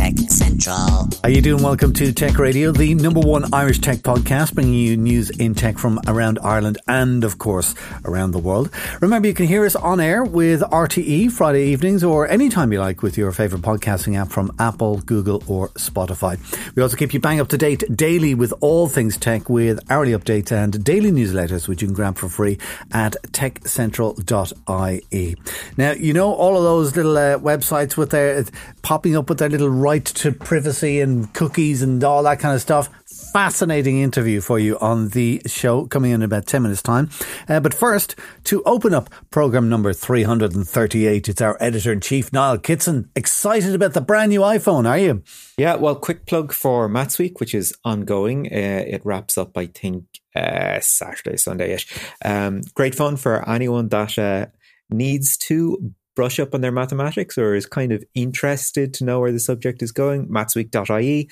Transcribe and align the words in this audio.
Tech 0.00 0.16
Central. 0.30 1.10
Are 1.22 1.28
you 1.28 1.42
doing? 1.42 1.62
Welcome 1.62 1.92
to 1.92 2.10
Tech 2.10 2.38
Radio, 2.38 2.72
the 2.72 2.94
number 2.94 3.20
one 3.20 3.52
Irish 3.52 3.80
tech 3.80 3.98
podcast, 3.98 4.54
bringing 4.54 4.72
you 4.72 4.96
news 4.96 5.28
in 5.28 5.54
tech 5.54 5.76
from 5.76 6.00
around 6.06 6.38
Ireland 6.42 6.78
and, 6.88 7.22
of 7.22 7.38
course, 7.38 7.74
around 8.06 8.30
the 8.30 8.38
world. 8.38 8.70
Remember, 9.02 9.28
you 9.28 9.34
can 9.34 9.46
hear 9.46 9.66
us 9.66 9.76
on 9.76 10.00
air 10.00 10.24
with 10.24 10.62
RTE 10.62 11.30
Friday 11.32 11.64
evenings 11.64 12.02
or 12.02 12.26
anytime 12.28 12.72
you 12.72 12.80
like 12.80 13.02
with 13.02 13.18
your 13.18 13.30
favourite 13.30 13.62
podcasting 13.62 14.16
app 14.16 14.30
from 14.30 14.50
Apple, 14.58 15.02
Google, 15.02 15.42
or 15.46 15.68
Spotify. 15.70 16.38
We 16.74 16.82
also 16.82 16.96
keep 16.96 17.12
you 17.12 17.20
bang 17.20 17.38
up 17.38 17.48
to 17.48 17.58
date 17.58 17.84
daily 17.94 18.34
with 18.34 18.54
all 18.62 18.88
things 18.88 19.18
tech 19.18 19.50
with 19.50 19.80
hourly 19.90 20.12
updates 20.12 20.50
and 20.50 20.82
daily 20.82 21.12
newsletters, 21.12 21.68
which 21.68 21.82
you 21.82 21.88
can 21.88 21.94
grab 21.94 22.16
for 22.16 22.30
free 22.30 22.56
at 22.90 23.16
techcentral.ie. 23.32 25.36
Now, 25.76 25.92
you 25.92 26.14
know 26.14 26.32
all 26.32 26.56
of 26.56 26.62
those 26.62 26.96
little 26.96 27.18
uh, 27.18 27.38
websites 27.38 27.98
with 27.98 28.08
their 28.10 28.46
popping 28.80 29.14
up 29.14 29.28
with 29.28 29.38
their 29.38 29.50
little 29.50 29.68
right 29.68 29.90
to 30.06 30.32
privacy 30.32 31.00
and 31.00 31.32
cookies 31.34 31.82
and 31.82 32.02
all 32.04 32.22
that 32.22 32.40
kind 32.40 32.54
of 32.54 32.60
stuff. 32.60 32.88
Fascinating 33.32 34.00
interview 34.00 34.40
for 34.40 34.58
you 34.58 34.78
on 34.78 35.10
the 35.10 35.42
show 35.46 35.86
coming 35.86 36.12
in 36.12 36.22
about 36.22 36.46
10 36.46 36.62
minutes' 36.62 36.82
time. 36.82 37.10
Uh, 37.48 37.60
but 37.60 37.74
first, 37.74 38.16
to 38.44 38.62
open 38.64 38.94
up 38.94 39.10
program 39.30 39.68
number 39.68 39.92
338, 39.92 41.28
it's 41.28 41.40
our 41.40 41.56
editor 41.60 41.92
in 41.92 42.00
chief, 42.00 42.32
Niall 42.32 42.58
Kitson. 42.58 43.10
Excited 43.14 43.74
about 43.74 43.94
the 43.94 44.00
brand 44.00 44.30
new 44.30 44.40
iPhone, 44.40 44.88
are 44.88 44.98
you? 44.98 45.22
Yeah, 45.58 45.76
well, 45.76 45.96
quick 45.96 46.26
plug 46.26 46.52
for 46.52 46.88
Maths 46.88 47.18
Week, 47.18 47.40
which 47.40 47.54
is 47.54 47.74
ongoing. 47.84 48.46
Uh, 48.46 48.84
it 48.86 49.02
wraps 49.04 49.36
up, 49.36 49.56
I 49.56 49.66
think, 49.66 50.04
uh, 50.34 50.80
Saturday, 50.80 51.36
Sunday 51.36 51.74
ish. 51.74 51.86
Um, 52.24 52.62
great 52.74 52.94
fun 52.94 53.16
for 53.16 53.48
anyone 53.48 53.88
that 53.88 54.18
uh, 54.18 54.46
needs 54.90 55.36
to 55.38 55.92
brush 56.16 56.38
up 56.38 56.54
on 56.54 56.60
their 56.60 56.72
mathematics 56.72 57.38
or 57.38 57.54
is 57.54 57.66
kind 57.66 57.92
of 57.92 58.04
interested 58.14 58.92
to 58.94 59.04
know 59.04 59.20
where 59.20 59.32
the 59.32 59.40
subject 59.40 59.82
is 59.82 59.92
going, 59.92 60.28
mathsweek.ie. 60.28 61.28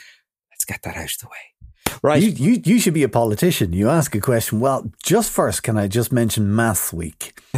Let's 0.51 0.65
get 0.65 0.83
that 0.83 0.97
out 0.97 1.13
of 1.13 1.19
the 1.21 1.27
way. 1.27 1.59
Right. 2.03 2.23
You, 2.23 2.31
you, 2.31 2.63
you 2.65 2.79
should 2.79 2.95
be 2.95 3.03
a 3.03 3.09
politician. 3.09 3.73
You 3.73 3.89
ask 3.89 4.15
a 4.15 4.21
question. 4.21 4.61
Well, 4.61 4.91
just 5.03 5.33
first, 5.33 5.63
can 5.63 5.77
I 5.77 5.89
just 5.89 6.13
mention 6.13 6.55
Maths 6.55 6.93
Week? 6.93 7.39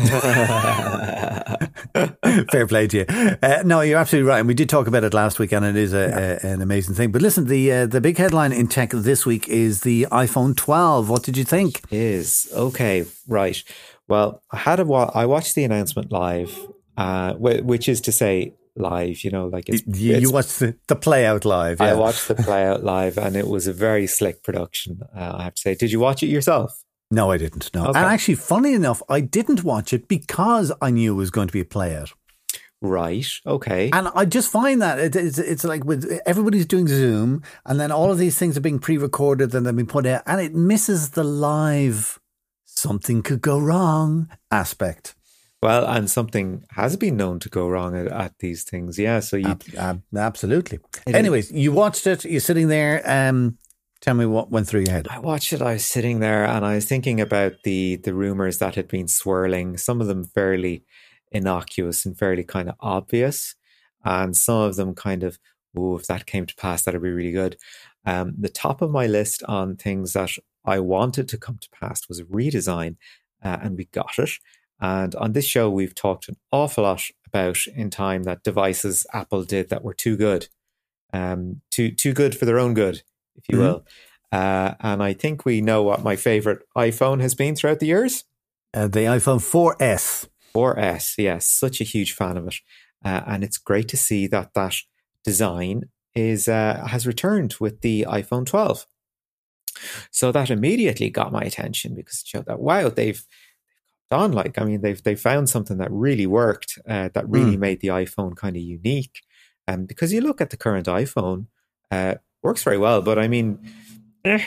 Fair 2.50 2.66
play 2.66 2.86
to 2.88 2.98
you. 2.98 3.04
Uh, 3.42 3.62
no, 3.64 3.82
you're 3.82 3.98
absolutely 3.98 4.28
right. 4.28 4.38
And 4.38 4.48
we 4.48 4.55
did 4.55 4.68
talk 4.68 4.86
about 4.86 5.05
it 5.05 5.12
last 5.12 5.38
week, 5.38 5.52
and 5.52 5.64
it 5.64 5.77
is 5.77 5.92
a, 5.92 6.38
a, 6.42 6.46
an 6.46 6.62
amazing 6.62 6.94
thing. 6.94 7.12
But 7.12 7.22
listen, 7.22 7.46
the 7.46 7.72
uh, 7.72 7.86
the 7.86 8.00
big 8.00 8.16
headline 8.16 8.52
in 8.52 8.68
tech 8.68 8.90
this 8.90 9.27
week 9.27 9.48
is 9.48 9.82
the 9.82 10.06
iPhone 10.10 10.56
12. 10.56 11.08
What 11.08 11.22
did 11.22 11.36
you 11.36 11.44
think? 11.44 11.82
Is 11.90 12.48
okay, 12.55 13.05
right. 13.27 13.62
Well, 14.08 14.42
I 14.50 14.58
had 14.58 14.80
a 14.80 14.92
I 14.92 15.27
watched 15.27 15.55
the 15.55 15.64
announcement 15.64 16.12
live 16.12 16.56
uh, 16.96 17.34
which 17.34 17.88
is 17.88 18.00
to 18.02 18.12
say 18.12 18.55
live. 18.77 19.24
You 19.24 19.30
know, 19.30 19.46
like 19.46 19.69
it's, 19.69 19.83
you, 19.86 20.14
it's, 20.14 20.22
you 20.22 20.30
watched 20.30 20.58
the, 20.58 20.77
the 20.86 20.96
play 20.96 21.27
out 21.27 21.44
live. 21.44 21.80
Yeah. 21.80 21.92
I 21.92 21.94
watched 21.94 22.28
the 22.28 22.34
play 22.34 22.64
out 22.66 22.84
live, 22.84 23.19
and 23.19 23.36
it 23.36 23.48
was 23.48 23.66
a 23.66 23.72
very 23.72 24.06
slick 24.06 24.42
production. 24.42 25.00
Uh, 25.14 25.36
I 25.38 25.42
have 25.44 25.55
to 25.55 25.61
say. 25.61 25.74
Did 25.74 25.92
you 25.92 26.00
watch 26.00 26.22
it 26.22 26.28
yourself? 26.28 26.83
No, 27.11 27.30
I 27.30 27.38
didn't. 27.38 27.74
No, 27.74 27.86
okay. 27.88 27.98
and 27.98 28.06
actually, 28.06 28.36
funny 28.36 28.72
enough, 28.72 29.02
I 29.08 29.20
didn't 29.20 29.64
watch 29.64 29.92
it 29.92 30.06
because 30.06 30.72
I 30.80 30.91
knew 30.91 31.12
it 31.12 31.16
was 31.16 31.30
going 31.30 31.48
to 31.48 31.52
be 31.52 31.61
a 31.61 31.64
play 31.64 31.96
out. 31.96 32.12
Right. 32.83 33.27
Okay. 33.46 33.91
And 33.92 34.08
I 34.14 34.24
just 34.24 34.50
find 34.50 34.80
that 34.80 34.98
it, 34.98 35.14
it's 35.14 35.38
it's 35.38 35.64
like 35.64 35.84
with 35.84 36.20
everybody's 36.24 36.66
doing 36.66 36.88
Zoom, 36.88 37.42
and 37.66 37.78
then 37.78 37.92
all 37.92 38.11
of 38.11 38.18
these 38.18 38.38
things 38.38 38.56
are 38.56 38.62
being 38.62 38.78
pre-recorded 38.78 39.55
and 39.55 39.66
they've 39.66 39.77
been 39.77 39.86
put 39.86 40.06
out, 40.06 40.22
and 40.27 40.41
it 40.41 40.55
misses 40.55 41.11
the 41.11 41.24
live. 41.24 42.18
Something 42.64 43.22
could 43.22 43.42
go 43.42 43.58
wrong 43.58 44.30
aspect. 44.50 45.14
Well, 45.62 45.84
and 45.86 46.11
something 46.11 46.64
has 46.70 46.96
been 46.96 47.17
known 47.17 47.39
to 47.40 47.48
go 47.51 47.68
wrong 47.68 47.95
at, 47.95 48.07
at 48.07 48.39
these 48.39 48.64
things. 48.64 48.98
Yeah. 48.98 49.20
So 49.20 49.36
you 49.36 49.48
ab- 49.48 49.62
ab- 49.77 50.02
absolutely. 50.17 50.79
Anyways, 51.07 51.52
you 51.52 51.73
watched 51.73 52.07
it. 52.07 52.24
You're 52.24 52.40
sitting 52.40 52.68
there. 52.68 53.02
Um, 53.05 53.58
tell 54.01 54.14
me 54.14 54.24
what 54.24 54.51
went 54.51 54.67
through 54.67 54.80
your 54.80 54.92
head. 54.92 55.08
I 55.11 55.18
watched 55.18 55.52
it. 55.52 55.61
I 55.61 55.74
was 55.74 55.84
sitting 55.84 56.20
there 56.20 56.46
and 56.46 56.64
I 56.64 56.77
was 56.77 56.86
thinking 56.86 57.20
about 57.20 57.52
the 57.64 57.96
the 57.96 58.14
rumors 58.14 58.58
that 58.58 58.74
had 58.74 58.89
been 58.89 59.08
swirling. 59.08 59.77
Some 59.77 60.01
of 60.01 60.07
them 60.07 60.24
fairly 60.24 60.84
innocuous 61.30 62.07
and 62.07 62.18
fairly 62.18 62.45
kind 62.45 62.68
of 62.68 62.74
obvious, 62.80 63.55
and 64.05 64.36
some 64.36 64.63
of 64.63 64.77
them 64.77 64.95
kind 64.95 65.23
of, 65.23 65.39
oh, 65.77 65.96
if 65.96 66.07
that 66.07 66.27
came 66.27 66.46
to 66.46 66.57
pass, 66.57 66.83
that'd 66.83 67.02
be 67.02 67.11
really 67.11 67.33
good. 67.33 67.57
Um, 68.07 68.34
the 68.39 68.48
top 68.48 68.80
of 68.80 68.90
my 68.90 69.07
list 69.07 69.42
on 69.45 69.77
things 69.77 70.14
that 70.14 70.30
I 70.64 70.80
wanted 70.80 71.29
to 71.29 71.39
come 71.39 71.58
to 71.58 71.68
pass 71.70 72.08
was 72.08 72.18
a 72.18 72.24
redesign, 72.24 72.96
uh, 73.45 73.58
and 73.63 73.77
we 73.77 73.84
got 73.86 74.18
it. 74.18 74.30
And 74.80 75.14
on 75.17 75.33
this 75.33 75.46
show, 75.46 75.68
we've 75.68 75.95
talked 75.95 76.29
an 76.29 76.36
awful 76.51 76.85
lot 76.85 77.02
about 77.27 77.58
in 77.67 77.91
time 77.91 78.24
that 78.24 78.42
devices 78.42 79.07
Apple 79.13 79.45
did 79.45 79.68
that 79.68 79.85
were 79.85 79.95
too 79.95 80.17
good, 80.17 80.48
um, 81.13 81.61
too 81.70 81.91
too 81.91 82.13
good 82.13 82.36
for 82.36 82.45
their 82.45 82.58
own 82.58 82.74
good, 82.74 83.02
if 83.36 83.48
you 83.48 83.57
mm-hmm. 83.57 83.64
will. 83.64 83.86
Uh, 84.33 84.74
and 84.80 85.02
I 85.02 85.13
think 85.13 85.45
we 85.45 85.61
know 85.61 85.83
what 85.83 86.05
my 86.05 86.17
favorite 86.17 86.63
iPhone 86.77 87.20
has 87.20 87.35
been 87.35 87.57
throughout 87.57 87.80
the 87.80 87.86
years. 87.86 88.24
Uh, 88.73 88.86
the 88.86 89.01
iPhone 89.01 89.40
4S. 89.40 90.29
4S, 90.55 91.14
yes, 91.19 91.48
such 91.48 91.80
a 91.80 91.85
huge 91.85 92.13
fan 92.13 92.36
of 92.36 92.48
it, 92.48 92.57
uh, 93.05 93.23
and 93.27 93.45
it's 93.45 93.58
great 93.58 93.89
to 93.89 93.96
see 93.96 94.27
that 94.29 94.55
that 94.55 94.74
design 95.24 95.85
is 96.14 96.48
uh, 96.48 96.85
has 96.89 97.07
returned 97.07 97.55
with 97.61 97.83
the 97.83 98.07
iPhone 98.08 98.46
12. 98.46 98.86
So 100.11 100.33
that 100.33 100.51
immediately 100.51 101.11
got 101.11 101.33
my 101.33 101.42
attention 101.42 101.95
because 101.95 102.20
it 102.20 102.27
showed 102.27 102.46
that 102.46 102.61
wow, 102.61 102.89
they've 102.89 103.24
on. 104.12 104.32
Like, 104.32 104.60
I 104.60 104.64
mean, 104.64 104.80
they've 104.80 105.02
they 105.02 105.14
found 105.14 105.48
something 105.48 105.78
that 105.78 105.90
really 105.90 106.26
worked, 106.26 106.78
uh, 106.88 107.10
that 107.14 107.28
really 107.28 107.56
mm. 107.56 107.60
made 107.60 107.80
the 107.80 107.88
iPhone 107.88 108.36
kind 108.36 108.56
of 108.56 108.62
unique. 108.62 109.22
And 109.66 109.80
um, 109.80 109.86
because 109.86 110.12
you 110.12 110.20
look 110.20 110.40
at 110.40 110.50
the 110.50 110.56
current 110.56 110.86
iPhone, 110.86 111.46
uh, 111.90 112.16
works 112.42 112.62
very 112.62 112.78
well, 112.78 113.02
but 113.02 113.18
I 113.18 113.28
mean, 113.28 113.58
eh, 114.24 114.44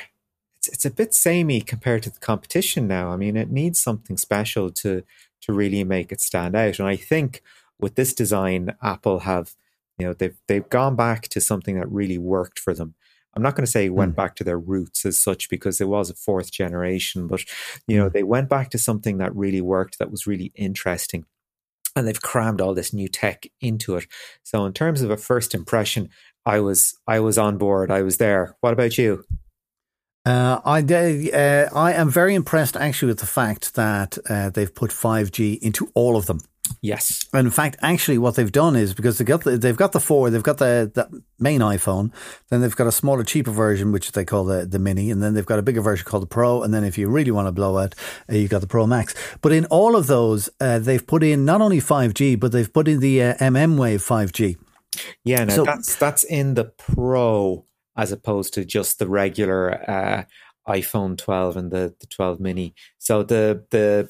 it's 0.55 0.67
it's 0.67 0.85
a 0.85 0.91
bit 0.91 1.13
samey 1.13 1.61
compared 1.61 2.03
to 2.03 2.09
the 2.09 2.19
competition 2.19 2.87
now. 2.87 3.11
I 3.11 3.17
mean, 3.17 3.37
it 3.37 3.51
needs 3.51 3.79
something 3.79 4.17
special 4.17 4.69
to 4.71 5.03
to 5.41 5.53
really 5.53 5.83
make 5.83 6.11
it 6.11 6.21
stand 6.21 6.55
out. 6.55 6.79
And 6.79 6.87
I 6.87 6.95
think 6.95 7.41
with 7.79 7.95
this 7.95 8.13
design, 8.13 8.75
Apple 8.81 9.19
have 9.19 9.55
you 9.97 10.07
know 10.07 10.13
they've 10.13 10.37
they've 10.47 10.69
gone 10.69 10.95
back 10.95 11.27
to 11.29 11.41
something 11.41 11.75
that 11.75 11.91
really 11.91 12.17
worked 12.17 12.59
for 12.59 12.73
them. 12.73 12.95
I'm 13.35 13.43
not 13.43 13.55
going 13.55 13.65
to 13.65 13.71
say 13.71 13.89
went 13.89 14.13
mm. 14.13 14.17
back 14.17 14.35
to 14.35 14.43
their 14.43 14.59
roots 14.59 15.05
as 15.05 15.17
such 15.17 15.49
because 15.49 15.81
it 15.81 15.87
was 15.87 16.09
a 16.09 16.15
fourth 16.15 16.51
generation, 16.51 17.27
but 17.27 17.43
you 17.87 17.97
know, 17.97 18.07
hmm. 18.07 18.13
they 18.13 18.23
went 18.23 18.49
back 18.49 18.69
to 18.71 18.77
something 18.77 19.17
that 19.17 19.35
really 19.35 19.61
worked, 19.61 19.99
that 19.99 20.11
was 20.11 20.27
really 20.27 20.51
interesting. 20.55 21.25
And 21.95 22.07
they've 22.07 22.21
crammed 22.21 22.59
all 22.59 22.73
this 22.73 22.93
new 22.93 23.07
tech 23.07 23.45
into 23.61 23.95
it. 23.97 24.07
So 24.43 24.65
in 24.65 24.73
terms 24.73 25.01
of 25.01 25.11
a 25.11 25.17
first 25.17 25.53
impression, 25.53 26.09
I 26.45 26.59
was 26.59 26.97
I 27.07 27.19
was 27.19 27.37
on 27.37 27.57
board. 27.57 27.91
I 27.91 28.01
was 28.01 28.17
there. 28.17 28.55
What 28.61 28.73
about 28.73 28.97
you? 28.97 29.23
Uh, 30.25 30.59
I 30.65 30.79
uh, 30.79 31.69
I 31.75 31.93
am 31.93 32.09
very 32.09 32.33
impressed 32.33 32.77
actually 32.77 33.09
with 33.09 33.19
the 33.19 33.25
fact 33.25 33.75
that 33.75 34.17
uh, 34.29 34.49
they've 34.49 34.73
put 34.73 34.91
5G 34.91 35.59
into 35.59 35.91
all 35.93 36.15
of 36.15 36.25
them. 36.25 36.39
Yes. 36.81 37.25
And 37.33 37.47
in 37.47 37.51
fact, 37.51 37.77
actually, 37.81 38.17
what 38.17 38.35
they've 38.35 38.51
done 38.51 38.75
is 38.75 38.93
because 38.93 39.17
they 39.17 39.25
got 39.25 39.43
the, 39.43 39.57
they've 39.57 39.77
got 39.77 39.91
the 39.91 39.99
four, 39.99 40.29
they've 40.29 40.43
got 40.43 40.57
the, 40.57 40.91
the 40.93 41.23
main 41.39 41.61
iPhone, 41.61 42.11
then 42.49 42.61
they've 42.61 42.75
got 42.75 42.87
a 42.87 42.91
smaller, 42.91 43.23
cheaper 43.23 43.51
version, 43.51 43.91
which 43.91 44.11
they 44.11 44.25
call 44.25 44.43
the, 44.43 44.65
the 44.65 44.79
Mini, 44.79 45.11
and 45.11 45.21
then 45.21 45.33
they've 45.33 45.45
got 45.45 45.59
a 45.59 45.63
bigger 45.63 45.81
version 45.81 46.05
called 46.05 46.23
the 46.23 46.27
Pro, 46.27 46.63
and 46.63 46.73
then 46.73 46.83
if 46.83 46.97
you 46.97 47.07
really 47.07 47.31
want 47.31 47.47
to 47.47 47.51
blow 47.51 47.77
it, 47.79 47.95
uh, 48.29 48.35
you've 48.35 48.51
got 48.51 48.61
the 48.61 48.67
Pro 48.67 48.87
Max. 48.87 49.15
But 49.41 49.51
in 49.51 49.65
all 49.65 49.95
of 49.95 50.07
those, 50.07 50.49
uh, 50.59 50.79
they've 50.79 51.05
put 51.05 51.23
in 51.23 51.45
not 51.45 51.61
only 51.61 51.79
5G, 51.79 52.39
but 52.39 52.51
they've 52.51 52.71
put 52.71 52.87
in 52.87 52.99
the 52.99 53.21
uh, 53.23 53.33
MM 53.35 53.77
Wave 53.77 54.01
5G. 54.01 54.57
Yeah, 55.23 55.45
no, 55.45 55.55
so, 55.55 55.63
that's 55.63 55.95
that's 55.95 56.23
in 56.23 56.53
the 56.53 56.65
Pro 56.65 57.65
as 57.95 58.11
opposed 58.11 58.53
to 58.55 58.65
just 58.65 58.99
the 58.99 59.07
regular 59.07 59.89
uh, 59.89 60.23
iPhone 60.67 61.17
12 61.17 61.57
and 61.57 61.71
the, 61.71 61.95
the 61.99 62.07
12 62.07 62.39
Mini. 62.39 62.75
So 62.99 63.23
the 63.23 63.65
the 63.71 64.09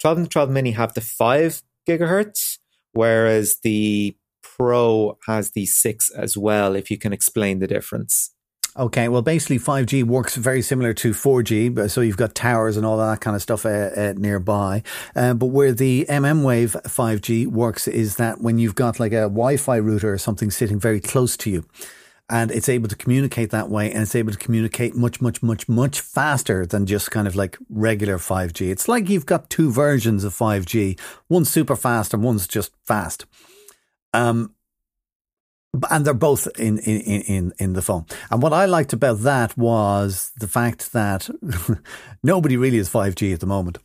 12 0.00 0.18
and 0.18 0.26
the 0.26 0.30
12 0.30 0.50
Mini 0.50 0.70
have 0.72 0.94
the 0.94 1.00
five 1.00 1.62
gigahertz, 1.88 2.58
whereas 2.92 3.58
the 3.62 4.16
Pro 4.42 5.18
has 5.26 5.50
the 5.50 5.66
six 5.66 6.10
as 6.10 6.36
well. 6.36 6.76
If 6.76 6.90
you 6.90 6.98
can 6.98 7.12
explain 7.12 7.58
the 7.58 7.66
difference. 7.66 8.34
Okay, 8.76 9.06
well, 9.08 9.22
basically, 9.22 9.60
5G 9.60 10.02
works 10.02 10.34
very 10.34 10.60
similar 10.60 10.92
to 10.94 11.12
4G, 11.12 11.88
so 11.88 12.00
you've 12.00 12.16
got 12.16 12.34
towers 12.34 12.76
and 12.76 12.84
all 12.84 12.96
that 12.96 13.20
kind 13.20 13.36
of 13.36 13.42
stuff 13.42 13.64
uh, 13.64 13.90
uh, 13.96 14.14
nearby. 14.16 14.82
Uh, 15.14 15.32
but 15.32 15.46
where 15.46 15.72
the 15.72 16.04
MM 16.08 16.42
Wave 16.42 16.76
5G 16.84 17.46
works 17.46 17.86
is 17.86 18.16
that 18.16 18.40
when 18.40 18.58
you've 18.58 18.74
got 18.74 18.98
like 18.98 19.12
a 19.12 19.30
Wi 19.30 19.56
Fi 19.58 19.76
router 19.76 20.12
or 20.12 20.18
something 20.18 20.50
sitting 20.50 20.80
very 20.80 21.00
close 21.00 21.36
to 21.36 21.50
you, 21.50 21.64
and 22.30 22.50
it's 22.50 22.68
able 22.68 22.88
to 22.88 22.96
communicate 22.96 23.50
that 23.50 23.68
way 23.68 23.90
and 23.90 24.02
it's 24.02 24.14
able 24.14 24.32
to 24.32 24.38
communicate 24.38 24.94
much 24.94 25.20
much 25.20 25.42
much 25.42 25.68
much 25.68 26.00
faster 26.00 26.64
than 26.64 26.86
just 26.86 27.10
kind 27.10 27.28
of 27.28 27.36
like 27.36 27.58
regular 27.68 28.16
5G. 28.16 28.70
It's 28.70 28.88
like 28.88 29.08
you've 29.08 29.26
got 29.26 29.50
two 29.50 29.70
versions 29.70 30.24
of 30.24 30.32
5G, 30.32 30.98
one's 31.28 31.50
super 31.50 31.76
fast 31.76 32.14
and 32.14 32.22
one's 32.22 32.48
just 32.48 32.72
fast. 32.84 33.26
Um 34.12 34.54
and 35.90 36.04
they're 36.04 36.14
both 36.14 36.46
in, 36.56 36.78
in, 36.78 37.00
in, 37.00 37.52
in 37.58 37.72
the 37.72 37.82
phone. 37.82 38.06
And 38.30 38.40
what 38.40 38.52
I 38.52 38.64
liked 38.66 38.92
about 38.92 39.22
that 39.22 39.58
was 39.58 40.30
the 40.38 40.46
fact 40.46 40.92
that 40.92 41.28
nobody 42.22 42.56
really 42.56 42.76
has 42.76 42.88
5G 42.88 43.34
at 43.34 43.40
the 43.40 43.46
moment. 43.46 43.78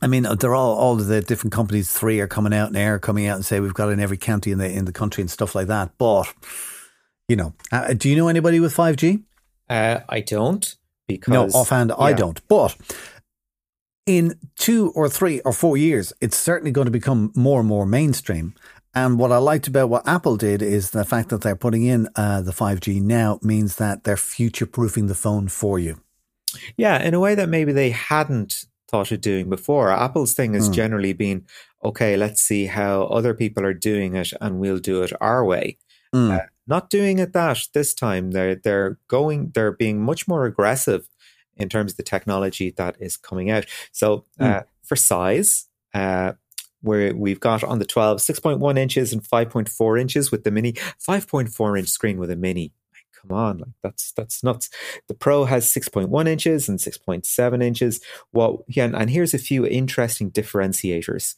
I 0.00 0.06
mean, 0.06 0.26
they're 0.38 0.54
all 0.54 0.76
all 0.76 0.94
the 0.94 1.20
different 1.20 1.52
companies. 1.52 1.92
Three 1.92 2.20
are 2.20 2.28
coming 2.28 2.54
out, 2.54 2.68
and 2.68 2.76
Eir 2.76 3.00
coming 3.00 3.26
out 3.26 3.34
and 3.34 3.44
say 3.44 3.58
we've 3.58 3.74
got 3.74 3.88
it 3.88 3.92
in 3.92 4.00
every 4.00 4.16
county 4.16 4.52
in 4.52 4.58
the 4.58 4.70
in 4.70 4.84
the 4.84 4.92
country 4.92 5.22
and 5.22 5.30
stuff 5.30 5.56
like 5.56 5.66
that. 5.66 5.90
But 5.98 6.32
you 7.28 7.36
know, 7.36 7.54
uh, 7.70 7.92
do 7.92 8.08
you 8.08 8.16
know 8.16 8.28
anybody 8.28 8.60
with 8.60 8.72
five 8.72 8.96
G? 8.96 9.20
Uh, 9.68 10.00
I 10.08 10.20
don't 10.20 10.76
because 11.06 11.32
no, 11.32 11.46
offhand, 11.58 11.90
yeah. 11.90 12.04
I 12.04 12.12
don't. 12.12 12.46
But 12.48 12.76
in 14.06 14.38
two 14.56 14.90
or 14.94 15.08
three 15.08 15.40
or 15.40 15.52
four 15.52 15.76
years, 15.76 16.12
it's 16.20 16.36
certainly 16.36 16.70
going 16.70 16.86
to 16.86 16.90
become 16.90 17.32
more 17.36 17.60
and 17.60 17.68
more 17.68 17.86
mainstream. 17.86 18.54
And 18.94 19.18
what 19.18 19.32
I 19.32 19.36
liked 19.36 19.68
about 19.68 19.90
what 19.90 20.08
Apple 20.08 20.36
did 20.36 20.62
is 20.62 20.90
the 20.90 21.04
fact 21.04 21.28
that 21.28 21.42
they're 21.42 21.56
putting 21.56 21.84
in 21.84 22.08
uh, 22.16 22.40
the 22.40 22.52
5G 22.52 23.02
now 23.02 23.38
means 23.42 23.76
that 23.76 24.04
they're 24.04 24.16
future 24.16 24.66
proofing 24.66 25.06
the 25.06 25.14
phone 25.14 25.48
for 25.48 25.78
you. 25.78 26.00
Yeah, 26.76 27.00
in 27.00 27.14
a 27.14 27.20
way 27.20 27.34
that 27.34 27.48
maybe 27.48 27.72
they 27.72 27.90
hadn't 27.90 28.64
thought 28.90 29.12
of 29.12 29.20
doing 29.20 29.50
before. 29.50 29.90
Apple's 29.92 30.32
thing 30.32 30.54
has 30.54 30.70
mm. 30.70 30.74
generally 30.74 31.12
been 31.12 31.44
okay, 31.84 32.16
let's 32.16 32.42
see 32.42 32.66
how 32.66 33.02
other 33.04 33.34
people 33.34 33.64
are 33.64 33.74
doing 33.74 34.16
it 34.16 34.32
and 34.40 34.58
we'll 34.58 34.78
do 34.78 35.02
it 35.02 35.12
our 35.20 35.44
way. 35.44 35.78
Mm. 36.14 36.38
Uh, 36.40 36.46
not 36.68 36.90
doing 36.90 37.18
it 37.18 37.32
that 37.32 37.66
this 37.74 37.94
time. 37.94 38.32
They're 38.32 38.54
they're 38.54 38.98
going 39.08 39.52
they're 39.54 39.72
being 39.72 40.02
much 40.02 40.28
more 40.28 40.44
aggressive 40.44 41.08
in 41.56 41.68
terms 41.68 41.92
of 41.92 41.96
the 41.96 42.02
technology 42.02 42.70
that 42.76 42.96
is 43.00 43.16
coming 43.16 43.50
out. 43.50 43.66
So 43.92 44.24
mm. 44.40 44.46
uh, 44.46 44.62
for 44.82 44.96
size, 44.96 45.66
uh, 45.94 46.32
where 46.80 47.14
we've 47.14 47.40
got 47.40 47.64
on 47.64 47.78
the 47.78 47.84
12 47.84 48.18
6.1 48.18 48.78
inches 48.78 49.12
and 49.12 49.22
5.4 49.22 50.00
inches 50.00 50.30
with 50.30 50.44
the 50.44 50.50
mini 50.50 50.72
5.4 50.72 51.78
inch 51.78 51.88
screen 51.88 52.18
with 52.18 52.30
a 52.30 52.36
mini 52.36 52.72
come 53.20 53.36
on 53.36 53.58
like 53.58 53.70
that's 53.82 54.12
that's 54.12 54.44
nuts 54.44 54.70
the 55.08 55.14
pro 55.14 55.44
has 55.44 55.72
6.1 55.72 56.28
inches 56.28 56.68
and 56.68 56.78
6.7 56.78 57.62
inches 57.62 58.00
well 58.32 58.64
yeah 58.68 58.84
and 58.84 59.10
here's 59.10 59.34
a 59.34 59.38
few 59.38 59.66
interesting 59.66 60.30
differentiators 60.30 61.34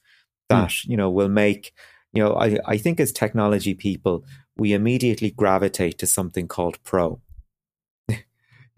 that 0.49 0.69
mm. 0.69 0.89
you 0.89 0.97
know 0.97 1.11
will 1.11 1.29
make 1.29 1.73
you 2.13 2.23
know 2.23 2.35
I, 2.35 2.59
I 2.67 2.77
think 2.77 3.01
as 3.01 3.13
technology 3.13 3.75
people 3.75 4.25
we 4.57 4.73
immediately 4.73 5.31
gravitate 5.31 5.99
to 5.99 6.07
something 6.07 6.49
called 6.49 6.83
pro 6.85 7.21
you 8.09 8.19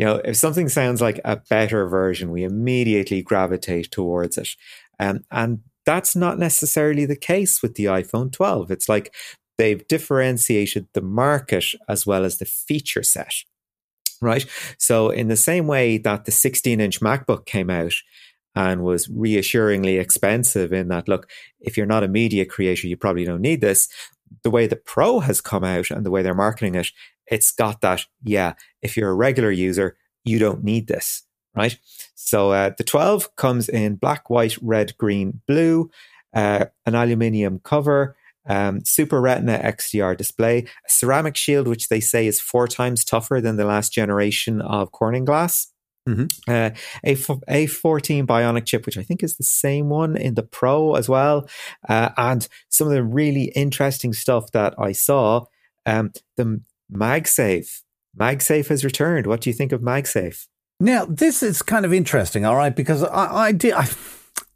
know 0.00 0.20
if 0.25 0.37
something 0.37 0.69
sounds 0.69 1.00
like 1.00 1.20
a 1.25 1.37
better 1.37 1.87
version 1.87 2.31
we 2.31 2.44
immediately 2.44 3.23
gravitate 3.23 3.90
towards 3.90 4.38
it 4.38 4.50
um, 4.99 5.25
and 5.31 5.61
that's 5.84 6.14
not 6.14 6.38
necessarily 6.38 7.06
the 7.06 7.17
case 7.17 7.62
with 7.62 7.75
the 7.75 7.84
iPhone 7.87 8.32
12. 8.32 8.70
It's 8.70 8.88
like 8.88 9.14
they've 9.58 9.87
differentiated 9.88 10.88
the 10.94 11.02
market 11.02 11.64
as 11.88 12.06
well 12.06 12.25
as 12.25 12.38
the 12.38 12.44
feature 12.44 13.02
set. 13.02 13.34
Right. 14.20 14.46
So, 14.79 15.11
in 15.11 15.26
the 15.26 15.37
same 15.37 15.67
way 15.67 15.99
that 15.99 16.26
the 16.26 16.31
16 16.31 16.81
inch 16.81 17.00
MacBook 17.00 17.44
came 17.44 17.69
out 17.69 17.94
and 18.54 18.82
was 18.82 19.08
reassuringly 19.08 19.99
expensive, 19.99 20.72
in 20.72 20.88
that, 20.88 21.08
look, 21.08 21.28
if 21.60 21.76
you're 21.76 21.87
not 21.87 22.04
a 22.04 22.08
media 22.08 22.44
creator, 22.44 22.87
you 22.87 22.96
probably 22.96 23.25
don't 23.25 23.40
need 23.40 23.60
this. 23.60 23.88
The 24.43 24.50
way 24.50 24.66
the 24.66 24.76
Pro 24.76 25.20
has 25.20 25.40
come 25.40 25.64
out 25.64 25.90
and 25.90 26.04
the 26.04 26.10
way 26.10 26.22
they're 26.22 26.34
marketing 26.34 26.75
it, 26.75 26.88
it's 27.26 27.50
got 27.50 27.81
that, 27.81 28.06
yeah, 28.22 28.54
if 28.82 28.96
you're 28.96 29.10
a 29.10 29.14
regular 29.14 29.50
user, 29.50 29.96
you 30.25 30.38
don't 30.38 30.62
need 30.62 30.87
this 30.87 31.25
right? 31.54 31.78
So 32.14 32.52
uh, 32.52 32.70
the 32.76 32.84
12 32.84 33.34
comes 33.37 33.69
in 33.69 33.96
black, 33.96 34.31
white, 34.31 34.56
red, 34.62 34.96
green, 34.98 35.40
blue, 35.46 35.90
uh, 36.34 36.66
an 36.87 36.94
aluminium 36.94 37.60
cover, 37.62 38.16
um, 38.48 38.84
Super 38.84 39.20
Retina 39.20 39.58
XDR 39.58 40.16
display, 40.16 40.58
a 40.60 40.90
ceramic 40.90 41.37
shield, 41.37 41.69
which 41.69 41.88
they 41.88 42.00
say 42.00 42.26
is 42.26 42.40
four 42.40 42.66
times 42.66 43.05
tougher 43.05 43.40
than 43.40 43.56
the 43.56 43.64
last 43.64 43.93
generation 43.93 44.60
of 44.60 44.93
Corning 44.93 45.25
glass. 45.25 45.71
Mm-hmm. 46.08 46.50
Uh, 46.50 46.70
a 47.04 47.14
A14 47.14 48.26
Bionic 48.26 48.66
chip, 48.66 48.87
which 48.87 48.99
I 48.99 49.02
think 49.02 49.22
is 49.22 49.37
the 49.37 49.44
same 49.44 49.88
one 49.88 50.16
in 50.16 50.34
the 50.34 50.43
Pro 50.43 50.94
as 50.94 51.08
well. 51.08 51.49
Uh, 51.88 52.10
and 52.16 52.49
some 52.69 52.88
of 52.88 52.93
the 52.93 53.04
really 53.04 53.52
interesting 53.54 54.12
stuff 54.12 54.50
that 54.52 54.75
I 54.78 54.93
saw, 54.93 55.44
um, 55.87 56.12
the 56.37 56.60
MagSafe. 56.93 57.82
MagSafe 58.19 58.69
has 58.69 58.84
returned. 58.84 59.26
What 59.26 59.40
do 59.40 59.50
you 59.50 59.54
think 59.54 59.72
of 59.72 59.81
MagSafe? 59.81 60.46
Now, 60.81 61.06
this 61.06 61.43
is 61.43 61.62
kind 61.62 61.84
of 61.84 61.93
interesting, 61.93 62.44
all 62.44 62.56
right, 62.56 62.75
because 62.75 63.05
I, 63.05 63.46
I 63.46 63.52
did. 63.52 63.72
I, 63.72 63.88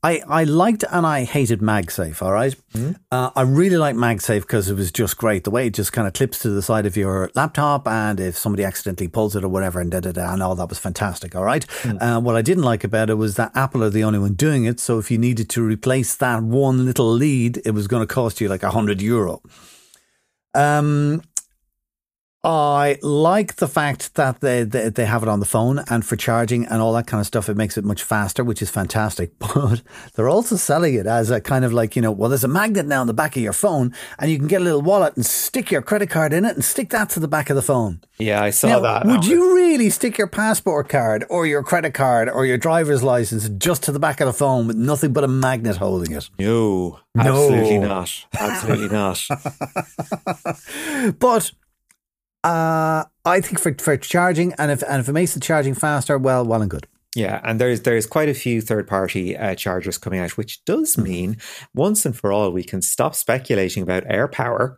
I, 0.06 0.22
I 0.28 0.44
liked 0.44 0.84
and 0.88 1.04
I 1.04 1.24
hated 1.24 1.60
MagSafe, 1.60 2.22
all 2.22 2.30
right? 2.30 2.54
mm-hmm. 2.72 2.92
uh, 3.10 3.30
I 3.34 3.42
really 3.42 3.76
liked 3.76 3.98
MagSafe 3.98 4.42
because 4.42 4.70
it 4.70 4.74
was 4.74 4.92
just 4.92 5.16
great. 5.16 5.42
The 5.42 5.50
way 5.50 5.66
it 5.66 5.74
just 5.74 5.92
kind 5.92 6.06
of 6.06 6.14
clips 6.14 6.38
to 6.40 6.50
the 6.50 6.62
side 6.62 6.86
of 6.86 6.96
your 6.96 7.28
laptop, 7.34 7.88
and 7.88 8.20
if 8.20 8.36
somebody 8.36 8.62
accidentally 8.62 9.08
pulls 9.08 9.34
it 9.34 9.42
or 9.42 9.48
whatever, 9.48 9.80
and 9.80 9.90
da 9.90 9.98
da 9.98 10.12
da, 10.12 10.32
and 10.32 10.44
all 10.44 10.54
that 10.54 10.68
was 10.68 10.78
fantastic, 10.78 11.34
all 11.34 11.44
right? 11.44 11.66
mm 11.82 11.96
Uh, 12.00 12.20
what 12.20 12.36
I 12.36 12.42
didn't 12.42 12.62
like 12.62 12.84
about 12.84 13.10
it 13.10 13.14
was 13.14 13.34
that 13.34 13.50
Apple 13.56 13.82
are 13.82 13.90
the 13.90 14.04
only 14.04 14.20
one 14.20 14.34
doing 14.34 14.64
it. 14.64 14.78
So 14.78 14.98
if 14.98 15.10
you 15.10 15.18
needed 15.18 15.48
to 15.50 15.62
replace 15.62 16.14
that 16.16 16.40
one 16.42 16.84
little 16.84 17.10
lead, 17.10 17.60
it 17.64 17.72
was 17.72 17.88
going 17.88 18.06
to 18.06 18.14
cost 18.14 18.40
you 18.40 18.48
like 18.48 18.62
a 18.62 18.70
hundred 18.70 19.02
euro. 19.02 19.40
Um, 20.54 21.22
I 22.46 23.00
like 23.02 23.56
the 23.56 23.66
fact 23.66 24.14
that 24.14 24.40
they, 24.40 24.62
they, 24.62 24.88
they 24.88 25.04
have 25.04 25.24
it 25.24 25.28
on 25.28 25.40
the 25.40 25.46
phone 25.46 25.80
and 25.90 26.06
for 26.06 26.14
charging 26.14 26.64
and 26.66 26.80
all 26.80 26.92
that 26.92 27.08
kind 27.08 27.20
of 27.20 27.26
stuff. 27.26 27.48
It 27.48 27.56
makes 27.56 27.76
it 27.76 27.84
much 27.84 28.04
faster, 28.04 28.44
which 28.44 28.62
is 28.62 28.70
fantastic. 28.70 29.32
But 29.56 29.82
they're 30.14 30.28
also 30.28 30.56
selling 30.56 30.94
it 30.94 31.06
as 31.06 31.30
a 31.30 31.40
kind 31.40 31.64
of 31.64 31.72
like 31.72 31.96
you 31.96 32.02
know, 32.02 32.12
well, 32.12 32.28
there's 32.28 32.44
a 32.44 32.48
magnet 32.48 32.86
now 32.86 33.00
on 33.00 33.06
the 33.06 33.14
back 33.14 33.34
of 33.36 33.42
your 33.42 33.52
phone, 33.52 33.92
and 34.18 34.30
you 34.30 34.38
can 34.38 34.46
get 34.46 34.60
a 34.60 34.64
little 34.64 34.82
wallet 34.82 35.16
and 35.16 35.24
stick 35.24 35.70
your 35.70 35.82
credit 35.82 36.10
card 36.10 36.32
in 36.32 36.44
it 36.44 36.54
and 36.54 36.64
stick 36.64 36.90
that 36.90 37.08
to 37.10 37.20
the 37.20 37.26
back 37.26 37.48
of 37.48 37.56
the 37.56 37.62
phone. 37.62 38.00
Yeah, 38.18 38.42
I 38.42 38.50
saw 38.50 38.68
now, 38.68 38.80
that. 38.80 39.06
Would 39.06 39.24
you 39.24 39.54
really 39.54 39.90
stick 39.90 40.18
your 40.18 40.26
passport 40.26 40.88
card 40.88 41.24
or 41.30 41.46
your 41.46 41.62
credit 41.62 41.94
card 41.94 42.28
or 42.28 42.44
your 42.44 42.58
driver's 42.58 43.02
license 43.02 43.48
just 43.48 43.82
to 43.84 43.92
the 43.92 43.98
back 43.98 44.20
of 44.20 44.26
the 44.26 44.32
phone 44.32 44.66
with 44.66 44.76
nothing 44.76 45.12
but 45.12 45.24
a 45.24 45.28
magnet 45.28 45.76
holding 45.76 46.14
it? 46.14 46.28
No, 46.38 47.00
absolutely 47.16 47.78
no. 47.78 47.88
not. 47.88 48.26
Absolutely 48.38 48.88
not. 48.88 49.26
but 51.18 51.50
uh, 52.46 53.04
I 53.24 53.40
think 53.40 53.58
for, 53.58 53.74
for 53.74 53.96
charging, 53.96 54.52
and 54.54 54.70
if 54.70 54.82
and 54.82 55.00
if 55.00 55.08
it 55.08 55.12
makes 55.12 55.34
the 55.34 55.40
charging 55.40 55.74
faster, 55.74 56.16
well, 56.16 56.44
well 56.44 56.62
and 56.62 56.70
good. 56.70 56.86
Yeah, 57.16 57.40
and 57.42 57.60
there's 57.60 57.80
there's 57.80 58.06
quite 58.06 58.28
a 58.28 58.34
few 58.34 58.60
third 58.60 58.86
party 58.86 59.36
uh, 59.36 59.56
chargers 59.56 59.98
coming 59.98 60.20
out, 60.20 60.36
which 60.36 60.64
does 60.64 60.94
hmm. 60.94 61.02
mean 61.02 61.36
once 61.74 62.06
and 62.06 62.16
for 62.16 62.30
all 62.32 62.50
we 62.50 62.62
can 62.62 62.82
stop 62.82 63.16
speculating 63.16 63.82
about 63.82 64.04
AirPower 64.04 64.76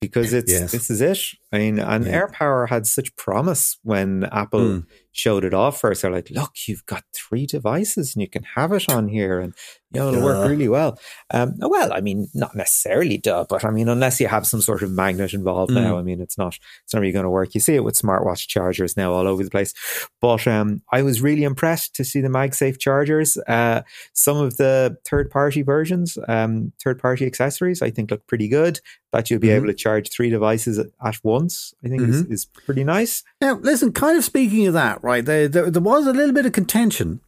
because 0.00 0.32
it's 0.32 0.50
yes. 0.50 0.72
this 0.72 0.90
is 0.90 1.00
it. 1.00 1.18
I 1.52 1.58
mean, 1.58 1.78
and 1.80 2.06
yeah. 2.06 2.20
AirPower 2.20 2.68
had 2.68 2.86
such 2.86 3.14
promise 3.16 3.78
when 3.82 4.24
Apple 4.30 4.60
mm. 4.60 4.86
showed 5.10 5.44
it 5.44 5.52
off 5.52 5.80
first. 5.80 6.02
They're 6.02 6.10
like, 6.10 6.30
look, 6.30 6.52
you've 6.68 6.86
got 6.86 7.02
three 7.12 7.44
devices 7.44 8.14
and 8.14 8.22
you 8.22 8.28
can 8.28 8.44
have 8.54 8.72
it 8.72 8.88
on 8.88 9.08
here, 9.08 9.40
and 9.40 9.52
you 9.90 10.00
know 10.00 10.10
it'll 10.10 10.24
work 10.24 10.48
really 10.48 10.68
well. 10.68 10.98
Um, 11.32 11.54
well, 11.58 11.92
I 11.92 12.00
mean, 12.00 12.28
not 12.34 12.54
necessarily, 12.54 13.18
duh, 13.18 13.46
but 13.48 13.64
I 13.64 13.70
mean, 13.70 13.88
unless 13.88 14.20
you 14.20 14.28
have 14.28 14.46
some 14.46 14.60
sort 14.60 14.82
of 14.82 14.92
magnet 14.92 15.34
involved 15.34 15.72
mm. 15.72 15.82
now, 15.82 15.98
I 15.98 16.02
mean, 16.02 16.20
it's 16.20 16.38
not 16.38 16.56
it's 16.84 16.94
not 16.94 17.00
really 17.00 17.12
going 17.12 17.24
to 17.24 17.30
work. 17.30 17.52
You 17.54 17.60
see 17.60 17.74
it 17.74 17.84
with 17.84 18.00
smartwatch 18.00 18.46
chargers 18.46 18.96
now 18.96 19.12
all 19.12 19.26
over 19.26 19.42
the 19.42 19.50
place. 19.50 19.74
But 20.20 20.46
um, 20.46 20.82
I 20.92 21.02
was 21.02 21.20
really 21.20 21.42
impressed 21.42 21.96
to 21.96 22.04
see 22.04 22.20
the 22.20 22.28
MagSafe 22.28 22.78
chargers. 22.78 23.36
Uh, 23.48 23.82
some 24.12 24.36
of 24.36 24.56
the 24.56 24.96
third 25.04 25.30
party 25.30 25.62
versions, 25.62 26.16
um, 26.28 26.72
third 26.82 27.00
party 27.00 27.26
accessories, 27.26 27.82
I 27.82 27.90
think 27.90 28.12
look 28.12 28.24
pretty 28.28 28.46
good. 28.46 28.78
That 29.12 29.28
you'll 29.28 29.40
be 29.40 29.48
mm-hmm. 29.48 29.56
able 29.56 29.66
to 29.66 29.74
charge 29.74 30.08
three 30.08 30.30
devices 30.30 30.78
at 30.78 30.90
once, 31.24 31.39
I 31.84 31.88
think 31.88 32.02
mm-hmm. 32.02 32.12
is, 32.12 32.24
is 32.26 32.44
pretty 32.44 32.84
nice. 32.84 33.22
Now, 33.40 33.54
listen, 33.54 33.92
kind 33.92 34.16
of 34.18 34.24
speaking 34.24 34.66
of 34.66 34.74
that, 34.74 35.02
right? 35.02 35.24
There, 35.24 35.48
there, 35.48 35.70
there 35.70 35.82
was 35.82 36.06
a 36.06 36.12
little 36.12 36.34
bit 36.34 36.46
of 36.46 36.52
contention 36.52 37.20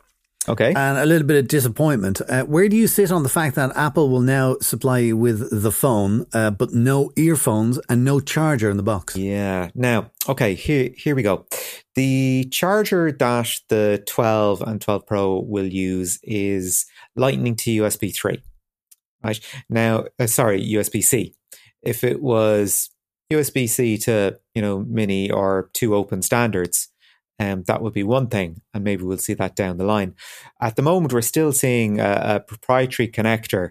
Okay. 0.48 0.72
And 0.74 0.98
a 0.98 1.06
little 1.06 1.26
bit 1.26 1.36
of 1.36 1.48
disappointment. 1.48 2.20
Uh, 2.28 2.42
where 2.44 2.68
do 2.68 2.76
you 2.76 2.88
sit 2.88 3.12
on 3.12 3.22
the 3.22 3.28
fact 3.28 3.54
that 3.54 3.76
Apple 3.76 4.08
will 4.08 4.20
now 4.20 4.56
supply 4.60 4.98
you 4.98 5.16
with 5.16 5.62
the 5.62 5.70
phone, 5.70 6.26
uh, 6.32 6.50
but 6.50 6.72
no 6.72 7.12
earphones 7.16 7.78
and 7.88 8.04
no 8.04 8.18
charger 8.18 8.68
in 8.68 8.76
the 8.76 8.82
box? 8.82 9.16
Yeah. 9.16 9.70
Now, 9.74 10.10
okay, 10.28 10.54
here, 10.54 10.90
here 10.96 11.14
we 11.14 11.22
go. 11.22 11.46
The 11.94 12.48
charger 12.50 13.12
that 13.12 13.60
the 13.68 14.02
12 14.06 14.62
and 14.62 14.80
12 14.80 15.06
Pro 15.06 15.38
will 15.40 15.66
use 15.66 16.18
is 16.24 16.86
Lightning 17.14 17.54
to 17.56 17.82
USB 17.82 18.14
3. 18.14 18.42
Right. 19.22 19.38
Now, 19.68 20.06
uh, 20.18 20.26
sorry, 20.26 20.60
USB 20.60 21.04
C. 21.04 21.34
If 21.82 22.02
it 22.02 22.20
was 22.20 22.90
USB 23.32 23.68
C 23.68 23.98
to, 23.98 24.38
you 24.54 24.62
know, 24.62 24.80
mini 24.80 25.30
or 25.30 25.70
two 25.72 25.94
open 25.94 26.22
standards, 26.22 26.88
um, 27.38 27.64
that 27.64 27.82
would 27.82 27.92
be 27.92 28.02
one 28.02 28.28
thing, 28.28 28.62
and 28.72 28.84
maybe 28.84 29.02
we'll 29.02 29.18
see 29.18 29.34
that 29.34 29.56
down 29.56 29.78
the 29.78 29.84
line. 29.84 30.14
At 30.60 30.76
the 30.76 30.82
moment, 30.82 31.12
we're 31.12 31.22
still 31.22 31.52
seeing 31.52 31.98
a, 31.98 32.20
a 32.24 32.40
proprietary 32.40 33.08
connector 33.08 33.70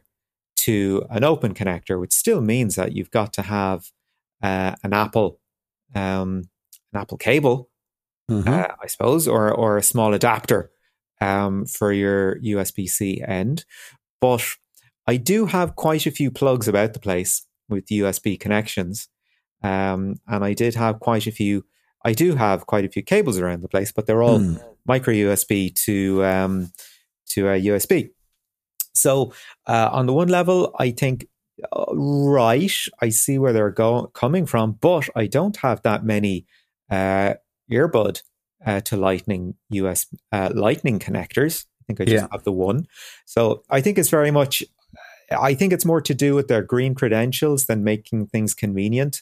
to 0.57 1.05
an 1.09 1.23
open 1.23 1.53
connector, 1.53 1.99
which 1.99 2.13
still 2.13 2.41
means 2.41 2.75
that 2.75 2.93
you've 2.93 3.11
got 3.11 3.33
to 3.33 3.43
have 3.43 3.91
uh, 4.43 4.75
an 4.83 4.93
Apple 4.93 5.39
um, 5.95 6.43
an 6.93 7.01
Apple 7.01 7.17
cable, 7.17 7.69
mm-hmm. 8.29 8.47
uh, 8.47 8.67
I 8.81 8.87
suppose, 8.87 9.27
or 9.27 9.51
or 9.53 9.77
a 9.77 9.83
small 9.83 10.13
adapter 10.13 10.71
um, 11.19 11.65
for 11.65 11.91
your 11.91 12.39
USB 12.39 12.87
C 12.87 13.23
end. 13.25 13.65
But 14.19 14.43
I 15.07 15.17
do 15.17 15.45
have 15.47 15.75
quite 15.75 16.05
a 16.05 16.11
few 16.11 16.31
plugs 16.31 16.67
about 16.67 16.93
the 16.93 16.99
place 16.99 17.45
with 17.69 17.87
USB 17.87 18.39
connections. 18.39 19.07
Um, 19.63 20.19
and 20.27 20.43
I 20.43 20.53
did 20.53 20.75
have 20.75 20.99
quite 20.99 21.27
a 21.27 21.31
few. 21.31 21.65
I 22.03 22.13
do 22.13 22.35
have 22.35 22.65
quite 22.65 22.85
a 22.85 22.89
few 22.89 23.03
cables 23.03 23.37
around 23.37 23.61
the 23.61 23.67
place, 23.69 23.91
but 23.91 24.05
they're 24.07 24.23
all 24.23 24.39
Mm. 24.39 24.59
micro 24.85 25.13
USB 25.13 25.69
to 25.85 26.23
um, 26.25 26.71
to 27.29 27.47
a 27.49 27.59
USB. 27.61 28.09
So 28.93 29.33
uh, 29.67 29.89
on 29.91 30.05
the 30.05 30.13
one 30.13 30.27
level, 30.27 30.75
I 30.79 30.91
think 30.91 31.27
uh, 31.71 31.85
right, 31.93 32.71
I 33.01 33.09
see 33.09 33.37
where 33.37 33.53
they're 33.53 33.69
go- 33.71 34.07
coming 34.07 34.45
from, 34.45 34.73
but 34.81 35.09
I 35.15 35.27
don't 35.27 35.57
have 35.57 35.81
that 35.83 36.03
many 36.03 36.45
uh, 36.89 37.35
earbud 37.71 38.21
uh, 38.65 38.81
to 38.81 38.97
Lightning 38.97 39.55
US 39.69 40.07
uh, 40.31 40.49
Lightning 40.53 40.99
connectors. 40.99 41.65
I 41.81 41.83
think 41.87 42.01
I 42.01 42.05
just 42.05 42.23
Yeah. 42.23 42.27
have 42.31 42.43
the 42.43 42.51
one. 42.51 42.87
So 43.25 43.63
I 43.69 43.81
think 43.81 43.97
it's 43.97 44.09
very 44.09 44.31
much. 44.31 44.63
I 45.31 45.53
think 45.53 45.71
it's 45.71 45.85
more 45.85 46.01
to 46.01 46.13
do 46.13 46.35
with 46.35 46.47
their 46.49 46.61
green 46.61 46.93
credentials 46.93 47.65
than 47.65 47.83
making 47.83 48.27
things 48.27 48.53
convenient. 48.53 49.21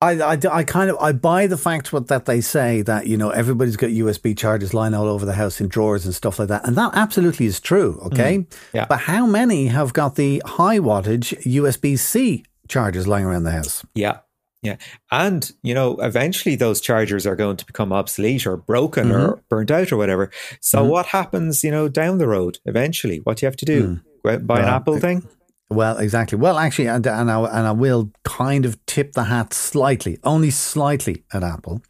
I, 0.00 0.12
I, 0.12 0.38
I 0.50 0.64
kind 0.64 0.90
of 0.90 0.96
I 1.00 1.10
buy 1.12 1.48
the 1.48 1.56
fact 1.56 1.92
what, 1.92 2.06
that 2.06 2.26
they 2.26 2.40
say 2.40 2.82
that 2.82 3.08
you 3.08 3.16
know 3.16 3.30
everybody's 3.30 3.76
got 3.76 3.90
USB 3.90 4.36
chargers 4.36 4.72
lying 4.72 4.94
all 4.94 5.08
over 5.08 5.26
the 5.26 5.32
house 5.32 5.60
in 5.60 5.68
drawers 5.68 6.04
and 6.04 6.14
stuff 6.14 6.38
like 6.38 6.48
that, 6.48 6.66
and 6.66 6.76
that 6.76 6.92
absolutely 6.94 7.46
is 7.46 7.58
true. 7.58 7.98
Mm, 8.00 8.06
okay, 8.06 8.46
yeah. 8.72 8.86
but 8.88 9.00
how 9.00 9.26
many 9.26 9.66
have 9.66 9.92
got 9.92 10.14
the 10.14 10.40
high 10.46 10.78
wattage 10.78 11.36
USB 11.42 11.98
C 11.98 12.44
chargers 12.68 13.08
lying 13.08 13.24
around 13.24 13.44
the 13.44 13.50
house? 13.50 13.84
Yeah. 13.94 14.20
Yeah. 14.60 14.76
And, 15.12 15.52
you 15.62 15.72
know, 15.72 15.98
eventually 15.98 16.56
those 16.56 16.80
chargers 16.80 17.26
are 17.26 17.36
going 17.36 17.56
to 17.58 17.64
become 17.64 17.92
obsolete 17.92 18.44
or 18.44 18.56
broken 18.56 19.12
or 19.12 19.28
mm-hmm. 19.28 19.40
burnt 19.48 19.70
out 19.70 19.92
or 19.92 19.96
whatever. 19.96 20.30
So 20.60 20.80
mm-hmm. 20.80 20.90
what 20.90 21.06
happens, 21.06 21.62
you 21.62 21.70
know, 21.70 21.88
down 21.88 22.18
the 22.18 22.26
road 22.26 22.58
eventually? 22.64 23.18
What 23.18 23.36
do 23.36 23.46
you 23.46 23.46
have 23.46 23.56
to 23.58 23.64
do? 23.64 23.86
Hmm. 24.24 24.28
And 24.28 24.46
buy 24.48 24.58
an 24.60 24.66
Apple 24.66 24.98
thing? 24.98 25.26
Well, 25.70 25.98
exactly. 25.98 26.38
Well, 26.38 26.56
actually, 26.58 26.88
and, 26.88 27.06
and 27.06 27.30
I 27.30 27.40
and 27.40 27.66
I 27.66 27.72
will 27.72 28.10
kind 28.24 28.64
of 28.64 28.84
tip 28.86 29.12
the 29.12 29.24
hat 29.24 29.52
slightly, 29.52 30.18
only 30.24 30.50
slightly 30.50 31.24
at 31.32 31.42
Apple. 31.42 31.82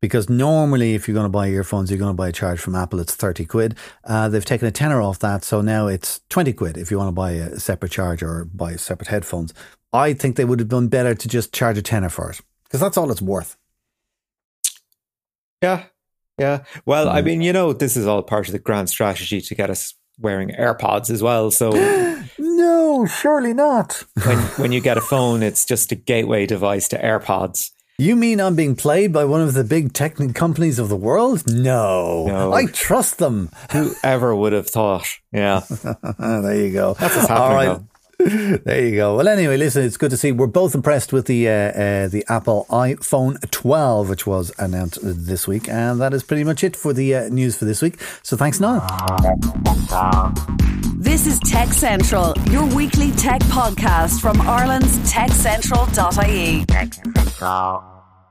Because 0.00 0.30
normally, 0.30 0.94
if 0.94 1.06
you're 1.06 1.14
going 1.14 1.26
to 1.26 1.28
buy 1.28 1.48
earphones, 1.48 1.90
you're 1.90 1.98
going 1.98 2.12
to 2.12 2.14
buy 2.16 2.28
a 2.28 2.32
charge 2.32 2.58
from 2.58 2.74
Apple. 2.74 3.00
It's 3.00 3.14
thirty 3.14 3.44
quid. 3.44 3.76
Uh, 4.04 4.30
they've 4.30 4.44
taken 4.44 4.66
a 4.66 4.70
tenner 4.70 5.02
off 5.02 5.18
that, 5.18 5.44
so 5.44 5.60
now 5.60 5.88
it's 5.88 6.22
twenty 6.30 6.54
quid 6.54 6.78
if 6.78 6.90
you 6.90 6.96
want 6.96 7.08
to 7.08 7.12
buy 7.12 7.32
a 7.32 7.60
separate 7.60 7.92
charger 7.92 8.28
or 8.28 8.44
buy 8.46 8.76
separate 8.76 9.08
headphones. 9.08 9.52
I 9.92 10.14
think 10.14 10.36
they 10.36 10.46
would 10.46 10.58
have 10.58 10.68
done 10.68 10.88
better 10.88 11.14
to 11.14 11.28
just 11.28 11.52
charge 11.52 11.76
a 11.76 11.82
tenner 11.82 12.08
for 12.08 12.30
it 12.30 12.40
because 12.64 12.80
that's 12.80 12.96
all 12.96 13.10
it's 13.10 13.20
worth. 13.20 13.58
Yeah. 15.62 15.84
Yeah. 16.38 16.64
Well, 16.86 17.10
I 17.10 17.20
mean, 17.20 17.42
you 17.42 17.52
know, 17.52 17.74
this 17.74 17.98
is 17.98 18.06
all 18.06 18.22
part 18.22 18.46
of 18.48 18.52
the 18.52 18.58
grand 18.58 18.88
strategy 18.88 19.42
to 19.42 19.54
get 19.54 19.68
us 19.68 19.92
wearing 20.20 20.50
AirPods 20.50 21.10
as 21.10 21.22
well. 21.22 21.50
So 21.50 21.70
No, 22.38 23.06
surely 23.06 23.52
not. 23.54 24.04
when, 24.24 24.38
when 24.58 24.72
you 24.72 24.80
get 24.80 24.96
a 24.98 25.00
phone, 25.00 25.42
it's 25.42 25.64
just 25.64 25.92
a 25.92 25.94
gateway 25.94 26.46
device 26.46 26.88
to 26.88 26.98
AirPods. 27.02 27.70
You 27.98 28.16
mean 28.16 28.40
I'm 28.40 28.56
being 28.56 28.76
played 28.76 29.12
by 29.12 29.26
one 29.26 29.42
of 29.42 29.52
the 29.52 29.62
big 29.64 29.92
tech 29.92 30.16
companies 30.34 30.78
of 30.78 30.88
the 30.88 30.96
world? 30.96 31.42
No, 31.46 32.26
No. 32.26 32.52
I 32.52 32.64
trust 32.66 33.18
them. 33.18 33.50
Whoever 33.72 34.34
would 34.34 34.54
have 34.54 34.68
thought? 34.68 35.06
Yeah. 35.32 35.60
Ah, 36.18 36.40
there 36.42 36.56
you 36.56 36.72
go. 36.72 36.94
That's 36.94 37.14
what's 37.16 37.28
happening, 37.28 37.88
There 38.64 38.86
you 38.86 38.96
go. 38.96 39.16
Well, 39.16 39.28
anyway, 39.28 39.56
listen, 39.56 39.82
it's 39.82 39.96
good 39.96 40.10
to 40.10 40.16
see. 40.16 40.30
We're 40.30 40.46
both 40.46 40.74
impressed 40.74 41.10
with 41.12 41.24
the 41.26 41.48
uh, 41.48 41.52
uh, 41.52 42.08
the 42.08 42.22
Apple 42.28 42.66
iPhone 42.68 43.38
12, 43.50 44.10
which 44.10 44.26
was 44.26 44.52
announced 44.58 44.98
this 45.02 45.48
week, 45.48 45.68
and 45.68 46.00
that 46.00 46.12
is 46.12 46.22
pretty 46.22 46.44
much 46.44 46.62
it 46.62 46.76
for 46.76 46.92
the 46.92 47.14
uh, 47.14 47.28
news 47.28 47.56
for 47.56 47.64
this 47.64 47.80
week. 47.80 47.98
So, 48.22 48.36
thanks, 48.36 48.60
Niall. 48.60 48.86
This 50.96 51.26
is 51.26 51.40
Tech 51.40 51.68
Central, 51.68 52.34
your 52.50 52.66
weekly 52.66 53.10
tech 53.12 53.40
podcast 53.44 54.20
from 54.20 54.38
Ireland's 54.42 54.98
techcentral.ie. 55.10 56.66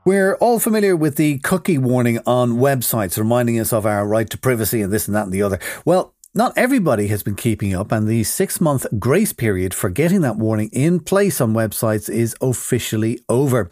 We're 0.04 0.36
all 0.36 0.60
familiar 0.60 0.94
with 0.96 1.16
the 1.16 1.38
cookie 1.38 1.78
warning 1.78 2.20
on 2.26 2.52
websites, 2.52 3.18
reminding 3.18 3.58
us 3.58 3.72
of 3.72 3.86
our 3.86 4.06
right 4.06 4.30
to 4.30 4.38
privacy 4.38 4.82
and 4.82 4.92
this 4.92 5.08
and 5.08 5.16
that 5.16 5.24
and 5.24 5.32
the 5.32 5.42
other. 5.42 5.58
Well, 5.84 6.14
not 6.32 6.52
everybody 6.56 7.08
has 7.08 7.22
been 7.24 7.34
keeping 7.34 7.74
up, 7.74 7.90
and 7.90 8.06
the 8.06 8.22
six 8.22 8.60
month 8.60 8.86
grace 8.98 9.32
period 9.32 9.74
for 9.74 9.90
getting 9.90 10.20
that 10.20 10.36
warning 10.36 10.70
in 10.72 11.00
place 11.00 11.40
on 11.40 11.54
websites 11.54 12.08
is 12.08 12.36
officially 12.40 13.18
over. 13.28 13.68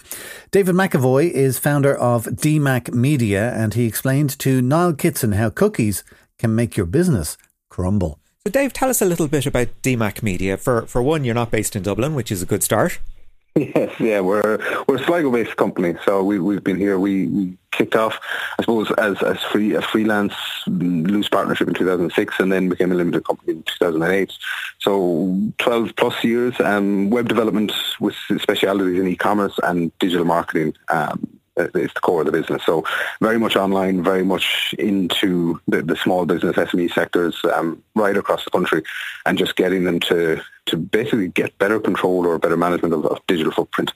David 0.51 0.75
McEvoy 0.75 1.31
is 1.31 1.59
founder 1.59 1.97
of 1.97 2.25
DMAC 2.25 2.93
Media, 2.93 3.53
and 3.55 3.75
he 3.75 3.87
explained 3.87 4.37
to 4.41 4.61
Niall 4.61 4.95
Kitson 4.95 5.33
how 5.33 5.51
cookies 5.51 6.03
can 6.39 6.55
make 6.55 6.77
your 6.77 6.87
business 6.87 7.37
crumble. 7.69 8.19
So, 8.45 8.51
Dave, 8.51 8.73
tell 8.73 8.91
us 8.91 9.03
a 9.03 9.07
little 9.07 9.29
bit 9.29 9.47
about 9.47 9.69
DMAC 9.83 10.23
Media. 10.23 10.57
For, 10.57 10.87
for 10.87 11.01
one, 11.01 11.23
you're 11.23 11.35
not 11.35 11.53
based 11.53 11.77
in 11.77 11.83
Dublin, 11.85 12.15
which 12.15 12.33
is 12.33 12.43
a 12.43 12.47
good 12.47 12.65
start. 12.65 12.99
Yes, 13.59 13.99
yeah, 13.99 14.21
we're 14.21 14.59
we're 14.87 14.97
a 14.97 15.05
Sligo-based 15.05 15.57
company, 15.57 15.95
so 16.05 16.23
we 16.23 16.39
we've 16.39 16.63
been 16.63 16.77
here. 16.77 16.99
We, 17.01 17.27
we 17.27 17.59
kicked 17.73 17.97
off, 17.97 18.19
I 18.59 18.63
suppose, 18.63 18.91
as 18.99 19.21
as 19.23 19.43
free 19.43 19.75
a 19.75 19.83
freelance 19.83 20.35
loose 20.69 21.29
partnership 21.29 21.67
in 21.67 21.75
2006, 21.75 22.39
and 22.39 22.53
then 22.53 22.69
became 22.69 22.93
a 22.93 22.95
limited 22.95 23.25
company 23.25 23.55
in 23.55 23.63
2008. 23.65 24.33
So 24.79 25.37
12 25.59 25.97
plus 25.97 26.23
years, 26.23 26.55
um, 26.61 27.11
web 27.11 27.27
development 27.29 27.73
with 27.99 28.15
specialities 28.41 29.01
in 29.01 29.09
e-commerce 29.09 29.59
and 29.65 29.97
digital 29.99 30.25
marketing. 30.25 30.75
Um, 30.89 31.39
is 31.59 31.93
the 31.93 32.01
core 32.01 32.21
of 32.21 32.27
the 32.27 32.33
business. 32.33 32.63
So 32.65 32.85
very 33.21 33.39
much 33.39 33.57
online, 33.57 34.03
very 34.03 34.25
much 34.25 34.75
into 34.79 35.61
the, 35.67 35.83
the 35.83 35.97
small 35.97 36.25
business 36.25 36.57
SME 36.57 36.93
sectors 36.93 37.37
um, 37.53 37.83
right 37.97 38.17
across 38.17 38.45
the 38.45 38.51
country 38.51 38.83
and 39.27 39.37
just 39.37 39.57
getting 39.57 39.83
them 39.85 40.01
to, 40.01 40.41
to 40.69 40.77
basically 40.77 41.29
get 41.29 41.57
better 41.59 41.81
control 41.81 42.27
or 42.27 42.39
better 42.39 42.57
management 42.57 42.95
of, 42.95 43.07
of 43.07 43.21
digital 43.27 43.53
footprint. 43.53 43.93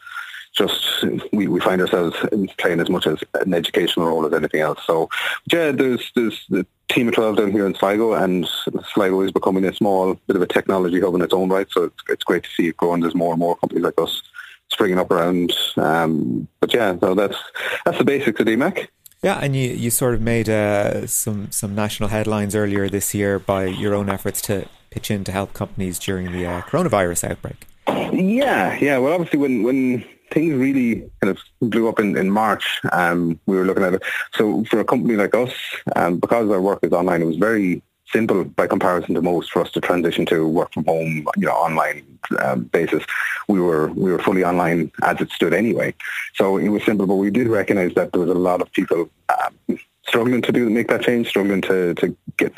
Just 0.54 1.04
we, 1.32 1.46
we 1.46 1.60
find 1.60 1.80
ourselves 1.80 2.14
playing 2.58 2.80
as 2.80 2.90
much 2.90 3.06
as 3.06 3.24
an 3.34 3.54
educational 3.54 4.06
role 4.06 4.26
as 4.26 4.34
anything 4.34 4.60
else. 4.60 4.80
So 4.86 5.08
yeah, 5.50 5.72
there's 5.72 6.12
there's 6.14 6.44
the 6.50 6.66
team 6.90 7.08
of 7.08 7.14
12 7.14 7.36
down 7.38 7.52
here 7.52 7.66
in 7.66 7.74
Sligo 7.74 8.12
and 8.12 8.46
Sligo 8.92 9.22
is 9.22 9.32
becoming 9.32 9.64
a 9.64 9.72
small 9.72 10.14
bit 10.26 10.36
of 10.36 10.42
a 10.42 10.46
technology 10.46 11.00
hub 11.00 11.14
in 11.14 11.22
its 11.22 11.32
own 11.32 11.48
right. 11.48 11.66
So 11.70 11.84
it's, 11.84 11.96
it's 12.10 12.24
great 12.24 12.44
to 12.44 12.50
see 12.50 12.68
it 12.68 12.76
growing. 12.76 13.00
There's 13.00 13.14
more 13.14 13.32
and 13.32 13.40
more 13.40 13.56
companies 13.56 13.84
like 13.84 13.98
us 13.98 14.22
springing 14.68 14.98
up 14.98 15.10
around. 15.10 15.52
Um, 15.76 16.48
but 16.60 16.74
yeah, 16.74 16.98
so 16.98 17.14
that's 17.14 17.38
that's 17.84 17.98
the 17.98 18.04
basics 18.04 18.40
of 18.40 18.46
DMAC. 18.46 18.88
Yeah, 19.22 19.38
and 19.38 19.54
you, 19.54 19.70
you 19.70 19.90
sort 19.90 20.14
of 20.14 20.20
made 20.20 20.48
uh, 20.48 21.06
some 21.06 21.52
some 21.52 21.76
national 21.76 22.08
headlines 22.08 22.56
earlier 22.56 22.88
this 22.88 23.14
year 23.14 23.38
by 23.38 23.66
your 23.66 23.94
own 23.94 24.10
efforts 24.10 24.42
to 24.42 24.66
pitch 24.90 25.12
in 25.12 25.22
to 25.24 25.32
help 25.32 25.54
companies 25.54 26.00
during 26.00 26.32
the 26.32 26.44
uh, 26.44 26.60
coronavirus 26.62 27.30
outbreak. 27.30 27.66
Yeah, 27.86 28.76
yeah. 28.80 28.98
Well, 28.98 29.12
obviously, 29.12 29.38
when 29.38 29.62
when 29.62 30.04
things 30.32 30.54
really 30.54 31.08
kind 31.20 31.30
of 31.30 31.38
blew 31.60 31.88
up 31.88 32.00
in, 32.00 32.16
in 32.16 32.30
March, 32.30 32.80
um, 32.90 33.38
we 33.46 33.56
were 33.56 33.64
looking 33.64 33.84
at 33.84 33.94
it. 33.94 34.02
So 34.34 34.64
for 34.64 34.80
a 34.80 34.84
company 34.84 35.14
like 35.14 35.34
us, 35.34 35.52
um, 35.94 36.18
because 36.18 36.50
our 36.50 36.60
work 36.60 36.80
is 36.82 36.92
online, 36.92 37.22
it 37.22 37.26
was 37.26 37.36
very 37.36 37.80
simple 38.12 38.44
by 38.44 38.66
comparison 38.66 39.14
to 39.14 39.22
most 39.22 39.50
for 39.50 39.62
us 39.62 39.70
to 39.72 39.80
transition 39.80 40.26
to 40.26 40.46
work 40.46 40.72
from 40.72 40.84
home, 40.84 41.26
you 41.36 41.46
know, 41.46 41.52
online 41.52 42.04
um, 42.40 42.64
basis. 42.64 43.04
We 43.48 43.60
were 43.60 43.88
we 43.88 44.12
were 44.12 44.18
fully 44.18 44.44
online 44.44 44.90
as 45.02 45.20
it 45.20 45.30
stood 45.30 45.54
anyway, 45.54 45.94
so 46.34 46.56
it 46.56 46.68
was 46.68 46.84
simple. 46.84 47.06
But 47.06 47.16
we 47.16 47.30
did 47.30 47.48
recognise 47.48 47.94
that 47.94 48.12
there 48.12 48.20
was 48.20 48.30
a 48.30 48.34
lot 48.34 48.60
of 48.60 48.72
people 48.72 49.08
um, 49.28 49.78
struggling 50.12 50.42
to 50.42 50.52
do 50.52 50.68
make 50.68 50.88
that 50.88 51.00
change, 51.00 51.26
struggling 51.26 51.62
to, 51.62 51.94
to 51.94 52.14
get 52.36 52.52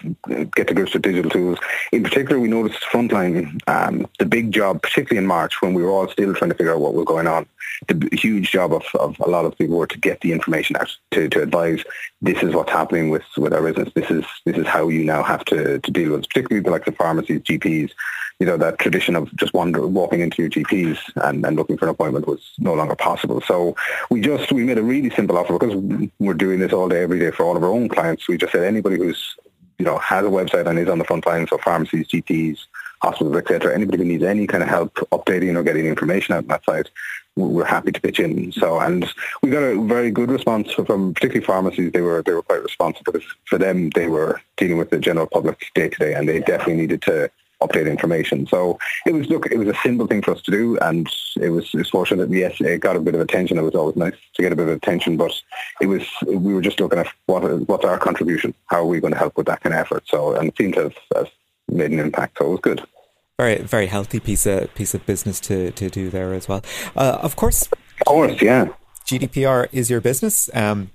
get 0.56 0.66
to 0.66 0.74
grips 0.74 0.92
with 0.92 1.02
digital 1.02 1.30
tools. 1.30 1.58
In 1.92 2.02
particular, 2.02 2.40
we 2.40 2.48
noticed 2.48 2.82
frontline 2.82 3.60
um, 3.68 4.08
the 4.18 4.26
big 4.26 4.50
job, 4.50 4.82
particularly 4.82 5.18
in 5.18 5.26
March 5.28 5.62
when 5.62 5.72
we 5.72 5.80
were 5.80 5.90
all 5.90 6.08
still 6.08 6.34
trying 6.34 6.50
to 6.50 6.56
figure 6.56 6.74
out 6.74 6.80
what 6.80 6.94
was 6.94 7.04
going 7.04 7.28
on. 7.28 7.46
The 7.86 8.08
huge 8.12 8.50
job 8.50 8.72
of, 8.72 8.84
of 8.98 9.16
a 9.20 9.28
lot 9.28 9.44
of 9.44 9.56
people 9.56 9.78
were 9.78 9.86
to 9.86 9.98
get 9.98 10.20
the 10.20 10.32
information 10.32 10.74
out 10.76 10.90
to, 11.12 11.28
to 11.28 11.42
advise 11.42 11.84
this 12.20 12.42
is 12.42 12.54
what's 12.54 12.72
happening 12.72 13.10
with, 13.10 13.24
with 13.36 13.52
our 13.52 13.62
business. 13.62 13.92
This 13.94 14.10
is 14.10 14.24
this 14.44 14.56
is 14.56 14.66
how 14.66 14.88
you 14.88 15.04
now 15.04 15.22
have 15.22 15.44
to, 15.46 15.78
to 15.78 15.90
deal 15.92 16.10
with, 16.10 16.24
it. 16.24 16.28
particularly 16.28 16.64
the 16.64 16.72
likes 16.72 16.88
of 16.88 16.96
pharmacies, 16.96 17.40
GPs. 17.42 17.92
You 18.40 18.46
know 18.46 18.56
that 18.56 18.78
tradition 18.78 19.14
of 19.14 19.34
just 19.36 19.54
wander, 19.54 19.86
walking 19.86 20.20
into 20.20 20.42
your 20.42 20.50
GPs 20.50 20.98
and, 21.16 21.44
and 21.46 21.56
looking 21.56 21.76
for 21.76 21.86
an 21.86 21.92
appointment 21.92 22.26
was 22.26 22.52
no 22.58 22.74
longer 22.74 22.96
possible. 22.96 23.40
So 23.40 23.76
we 24.10 24.20
just 24.20 24.50
we 24.52 24.64
made 24.64 24.78
a 24.78 24.82
really 24.82 25.10
simple 25.10 25.38
offer 25.38 25.56
because 25.58 25.74
we're 26.18 26.34
doing 26.34 26.58
this 26.58 26.72
all 26.72 26.88
day 26.88 27.02
every 27.02 27.20
day 27.20 27.30
for 27.30 27.44
all 27.44 27.56
of 27.56 27.62
our 27.62 27.70
own 27.70 27.88
clients. 27.88 28.28
We 28.28 28.36
just 28.36 28.52
said 28.52 28.64
anybody 28.64 28.96
who's 28.96 29.36
you 29.78 29.84
know 29.84 29.98
has 29.98 30.24
a 30.24 30.28
website 30.28 30.66
and 30.66 30.78
is 30.78 30.88
on 30.88 30.98
the 30.98 31.04
front 31.04 31.26
line, 31.26 31.46
so 31.46 31.58
pharmacies, 31.58 32.08
GPs, 32.08 32.66
hospitals, 33.02 33.36
etc. 33.36 33.74
Anybody 33.74 33.98
who 33.98 34.04
needs 34.04 34.24
any 34.24 34.46
kind 34.46 34.62
of 34.62 34.68
help 34.68 34.94
updating 35.12 35.56
or 35.56 35.62
getting 35.62 35.86
information 35.86 36.34
out 36.34 36.44
on 36.44 36.48
that 36.48 36.64
site, 36.64 36.90
we're 37.36 37.64
happy 37.64 37.92
to 37.92 38.00
pitch 38.00 38.20
in. 38.20 38.52
So, 38.52 38.80
and 38.80 39.06
we 39.42 39.50
got 39.50 39.62
a 39.62 39.80
very 39.82 40.10
good 40.10 40.30
response 40.30 40.72
from 40.72 41.14
particularly 41.14 41.44
pharmacies. 41.44 41.92
They 41.92 42.00
were 42.00 42.22
they 42.22 42.32
were 42.32 42.42
quite 42.42 42.62
responsive 42.62 43.04
because 43.04 43.24
for 43.46 43.58
them 43.58 43.90
they 43.90 44.08
were 44.08 44.40
dealing 44.56 44.78
with 44.78 44.90
the 44.90 44.98
general 44.98 45.26
public 45.26 45.70
day 45.74 45.88
to 45.88 45.98
day, 45.98 46.14
and 46.14 46.28
they 46.28 46.40
definitely 46.40 46.76
needed 46.76 47.02
to 47.02 47.30
update 47.66 47.90
information. 47.90 48.46
So 48.46 48.78
it 49.06 49.14
was 49.14 49.28
look, 49.28 49.46
it 49.46 49.58
was 49.58 49.68
a 49.68 49.74
simple 49.82 50.06
thing 50.06 50.22
for 50.22 50.32
us 50.32 50.42
to 50.42 50.50
do, 50.50 50.78
and 50.78 51.08
it 51.40 51.50
was 51.50 51.70
it 51.74 51.78
was 51.78 51.90
fortunate. 51.90 52.28
that, 52.28 52.36
Yes, 52.36 52.60
it 52.60 52.80
got 52.80 52.96
a 52.96 53.00
bit 53.00 53.14
of 53.14 53.20
attention. 53.20 53.58
It 53.58 53.62
was 53.62 53.74
always 53.74 53.96
nice 53.96 54.14
to 54.34 54.42
get 54.42 54.52
a 54.52 54.56
bit 54.56 54.68
of 54.68 54.74
attention, 54.74 55.16
but 55.16 55.32
it 55.80 55.86
was 55.86 56.06
we 56.26 56.54
were 56.54 56.60
just 56.60 56.80
looking 56.80 56.98
at 56.98 57.08
what 57.26 57.42
what's 57.68 57.84
our 57.84 57.98
contribution, 57.98 58.54
how 58.66 58.78
are 58.78 58.86
we 58.86 59.00
going 59.00 59.12
to 59.12 59.18
help 59.18 59.36
with 59.36 59.46
that 59.46 59.60
kind 59.62 59.74
of 59.74 59.80
effort. 59.80 60.04
So 60.06 60.34
and 60.34 60.48
it 60.48 60.56
seemed 60.56 60.74
to 60.74 60.84
have, 60.84 60.96
have 61.14 61.30
made 61.68 61.90
an 61.92 62.00
impact. 62.00 62.38
So 62.38 62.46
it 62.46 62.50
was 62.50 62.60
good. 62.60 62.82
Very 63.38 63.58
very 63.62 63.86
healthy 63.86 64.20
piece 64.20 64.46
of 64.46 64.74
piece 64.74 64.94
of 64.94 65.04
business 65.06 65.40
to, 65.40 65.70
to 65.72 65.90
do 65.90 66.10
there 66.10 66.34
as 66.34 66.48
well. 66.48 66.62
Uh, 66.96 67.18
of 67.22 67.36
course, 67.36 67.68
Of 68.00 68.06
course, 68.06 68.40
yeah. 68.42 68.68
GDPR 69.06 69.68
is 69.70 69.90
your 69.90 70.00
business. 70.00 70.48
Um, 70.54 70.90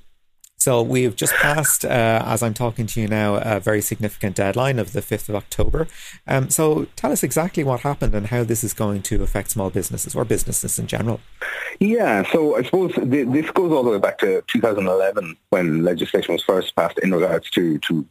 so 0.60 0.82
we've 0.82 1.16
just 1.16 1.34
passed, 1.36 1.86
uh, 1.86 2.22
as 2.26 2.44
I'm 2.44 2.54
talking 2.54 2.86
to 2.88 3.02
you 3.02 3.08
now, 3.08 3.36
a 3.36 3.62
very 3.62 3.82
significant 3.82 4.36
deadline 4.36 4.78
of 4.78 4.92
the 4.92 5.02
5th 5.02 5.30
of 5.30 5.36
October. 5.36 5.88
Um, 6.28 6.50
so 6.50 6.88
tell 6.98 7.14
us 7.14 7.24
exactly 7.24 7.64
what 7.64 7.80
happened 7.82 8.14
and 8.14 8.28
how 8.28 8.44
this 8.44 8.64
is 8.64 8.74
going 8.74 9.02
to 9.04 9.24
affect 9.24 9.52
small 9.52 9.70
businesses 9.70 10.16
or 10.16 10.26
businesses 10.26 10.78
in 10.78 10.88
general. 10.88 11.22
Yeah, 11.80 12.30
so 12.32 12.58
I 12.58 12.64
suppose 12.64 12.94
th- 12.94 13.30
this 13.30 13.50
goes 13.52 13.72
all 13.72 13.84
the 13.84 13.92
way 13.92 14.00
back 14.00 14.18
to 14.20 14.44
2011 14.48 15.38
when 15.50 15.84
legislation 15.86 16.34
was 16.34 16.44
first 16.44 16.76
passed 16.76 17.00
in 17.00 17.14
regards 17.14 17.50
to, 17.52 17.78
to 17.80 18.06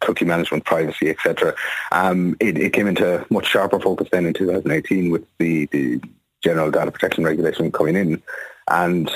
cookie 0.00 0.24
management, 0.24 0.64
privacy, 0.64 1.10
etc. 1.10 1.54
Um, 1.92 2.36
it, 2.40 2.58
it 2.58 2.72
came 2.72 2.88
into 2.88 3.24
much 3.30 3.46
sharper 3.46 3.78
focus 3.78 4.08
then 4.10 4.26
in 4.26 4.34
2018 4.34 5.10
with 5.10 5.24
the, 5.38 5.66
the 5.66 6.00
general 6.42 6.72
data 6.72 6.90
protection 6.90 7.22
regulation 7.22 7.70
coming 7.70 7.94
in. 7.94 8.22
And 8.68 9.10